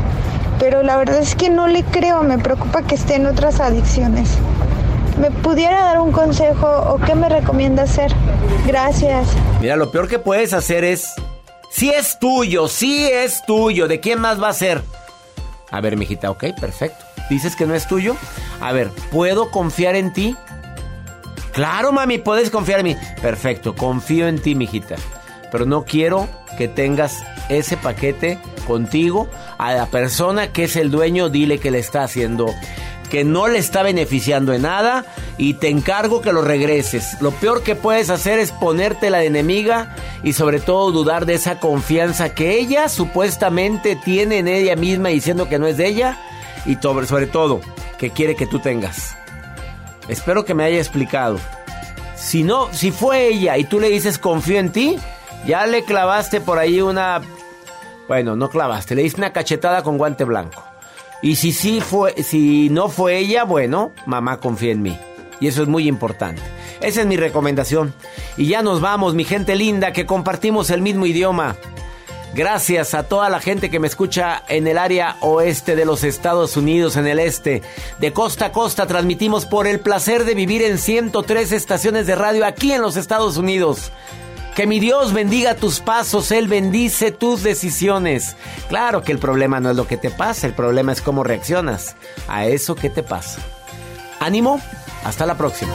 pero 0.59 0.83
la 0.83 0.97
verdad 0.97 1.19
es 1.19 1.35
que 1.35 1.51
no 1.51 1.67
le 1.67 1.83
creo. 1.85 2.23
Me 2.23 2.39
preocupa 2.39 2.83
que 2.83 2.95
esté 2.95 3.17
en 3.17 3.27
otras 3.27 3.61
adicciones. 3.61 4.39
¿Me 5.21 5.31
pudiera 5.31 5.83
dar 5.83 6.01
un 6.01 6.13
consejo 6.13 6.67
o 6.67 6.99
qué 6.99 7.15
me 7.15 7.29
recomienda 7.29 7.83
hacer? 7.83 8.13
Gracias. 8.67 9.27
Mira, 9.61 9.77
lo 9.77 9.91
peor 9.91 10.09
que 10.09 10.19
puedes 10.19 10.53
hacer 10.53 10.85
es. 10.85 11.13
Si 11.71 11.91
es 11.91 12.19
tuyo, 12.19 12.69
si 12.69 13.07
es 13.07 13.45
tuyo, 13.45 13.89
¿de 13.89 14.01
quién 14.01 14.21
más 14.21 14.43
va 14.43 14.49
a 14.49 14.53
ser? 14.55 14.83
A 15.71 15.81
ver, 15.81 15.97
mijita, 15.97 16.31
ok, 16.31 16.45
perfecto. 16.59 17.05
¿Dices 17.29 17.57
que 17.57 17.67
no 17.67 17.75
es 17.75 17.87
tuyo? 17.87 18.17
A 18.61 18.73
ver, 18.73 18.91
¿puedo 19.13 19.51
confiar 19.51 19.95
en 19.95 20.13
ti? 20.13 20.37
Claro, 21.59 21.90
mami, 21.90 22.18
puedes 22.18 22.51
confiar 22.51 22.79
en 22.79 22.87
mí. 22.87 22.97
Perfecto, 23.21 23.75
confío 23.75 24.29
en 24.29 24.38
ti, 24.38 24.55
mijita. 24.55 24.94
Pero 25.51 25.66
no 25.66 25.85
quiero 25.85 26.29
que 26.57 26.68
tengas 26.68 27.25
ese 27.49 27.77
paquete 27.77 28.38
contigo. 28.64 29.29
A 29.59 29.73
la 29.73 29.87
persona 29.87 30.53
que 30.53 30.62
es 30.62 30.77
el 30.77 30.92
dueño, 30.92 31.31
dile 31.31 31.59
que 31.59 31.73
le 31.73 31.81
está 31.81 32.05
haciendo, 32.05 32.55
que 33.11 33.25
no 33.25 33.49
le 33.49 33.59
está 33.59 33.83
beneficiando 33.83 34.55
en 34.55 34.62
nada 34.62 35.05
y 35.37 35.55
te 35.55 35.68
encargo 35.68 36.21
que 36.21 36.33
lo 36.33 36.42
regreses. 36.42 37.21
Lo 37.21 37.33
peor 37.33 37.64
que 37.64 37.75
puedes 37.75 38.09
hacer 38.09 38.38
es 38.38 38.53
ponerte 38.53 39.11
la 39.11 39.18
de 39.18 39.27
enemiga 39.27 39.97
y 40.23 40.35
sobre 40.35 40.61
todo 40.61 40.92
dudar 40.92 41.27
de 41.27 41.35
esa 41.35 41.59
confianza 41.59 42.37
que 42.37 42.57
ella 42.57 42.88
supuestamente 42.88 43.97
tiene 43.97 44.38
en 44.38 44.47
ella 44.47 44.77
misma 44.77 45.09
diciendo 45.09 45.49
que 45.49 45.59
no 45.59 45.66
es 45.66 45.77
de 45.77 45.88
ella 45.88 46.18
y 46.66 46.77
sobre 46.77 47.27
todo 47.27 47.61
que 47.99 48.11
quiere 48.11 48.37
que 48.37 48.47
tú 48.47 48.61
tengas. 48.61 49.18
Espero 50.09 50.44
que 50.44 50.55
me 50.55 50.64
haya 50.64 50.79
explicado. 50.79 51.38
Si 52.16 52.42
no, 52.42 52.73
si 52.73 52.90
fue 52.90 53.29
ella 53.29 53.57
y 53.59 53.64
tú 53.64 53.79
le 53.79 53.88
dices 53.88 54.18
confío 54.18 54.59
en 54.59 54.73
ti, 54.73 54.97
ya 55.47 55.66
le 55.66 55.85
clavaste 55.85 56.40
por 56.40 56.59
ahí 56.59 56.81
una... 56.81 57.21
Bueno, 58.09 58.37
no 58.37 58.49
clavaste, 58.49 58.94
le 58.94 59.03
diste 59.03 59.21
una 59.21 59.33
cachetada 59.33 59.83
con 59.83 59.99
guante 59.99 60.25
blanco. 60.25 60.64
Y 61.21 61.37
si 61.37 61.53
sí 61.53 61.81
fue, 61.81 62.23
si 62.23 62.71
no 62.71 62.88
fue 62.88 63.18
ella, 63.18 63.44
bueno, 63.44 63.92
mamá 64.07 64.38
confía 64.38 64.73
en 64.73 64.83
mí. 64.83 64.99
Y 65.40 65.47
eso 65.49 65.62
es 65.62 65.68
muy 65.68 65.87
importante. 65.87 66.42
Esa 66.81 67.01
es 67.01 67.07
mi 67.07 67.16
recomendación. 67.16 67.92
Y 68.37 68.47
ya 68.47 68.62
nos 68.62 68.81
vamos, 68.81 69.14
mi 69.14 69.25
gente 69.25 69.57
linda, 69.57 69.92
que 69.92 70.07
compartimos 70.07 70.71
el 70.71 70.81
mismo 70.81 71.07
idioma. 71.07 71.57
Gracias 72.35 72.95
a 72.95 73.05
toda 73.05 73.31
la 73.31 73.41
gente 73.41 73.71
que 73.71 73.81
me 73.81 73.87
escucha 73.87 74.43
en 74.49 74.67
el 74.67 74.79
área 74.79 75.17
oeste 75.21 75.75
de 75.75 75.85
los 75.85 76.05
Estados 76.05 76.57
Unidos, 76.57 76.97
en 76.97 77.07
el 77.07 77.19
este. 77.19 77.62
De 77.99 78.12
costa 78.12 78.47
a 78.47 78.53
costa 78.53 78.87
transmitimos 78.87 79.47
por 79.47 79.67
el 79.67 79.81
placer 79.81 80.25
de 80.25 80.35
vivir 80.35 80.62
en 80.62 80.79
103 80.79 81.53
estaciones 81.53 82.07
de 82.07 82.14
radio 82.14 82.47
aquí 82.47 82.73
en 82.73 82.83
los 82.83 82.97
Estados 82.97 83.38
Unidos. 83.38 83.93
Que 84.55 84.67
mi 84.67 84.81
Dios 84.81 85.12
bendiga 85.12 85.55
tus 85.55 85.81
pasos, 85.81 86.31
Él 86.33 86.49
bendice 86.49 87.12
tus 87.12 87.43
decisiones. 87.43 88.37
Claro 88.69 89.03
que 89.03 89.12
el 89.12 89.19
problema 89.19 89.61
no 89.61 89.71
es 89.71 89.77
lo 89.77 89.87
que 89.87 89.97
te 89.97 90.11
pasa, 90.11 90.47
el 90.47 90.55
problema 90.55 90.93
es 90.93 91.01
cómo 91.01 91.25
reaccionas 91.25 91.97
a 92.29 92.47
eso 92.47 92.75
que 92.75 92.91
te 92.91 93.03
pasa. 93.03 93.41
Ánimo, 94.21 94.61
hasta 95.05 95.27
la 95.27 95.37
próxima. 95.37 95.75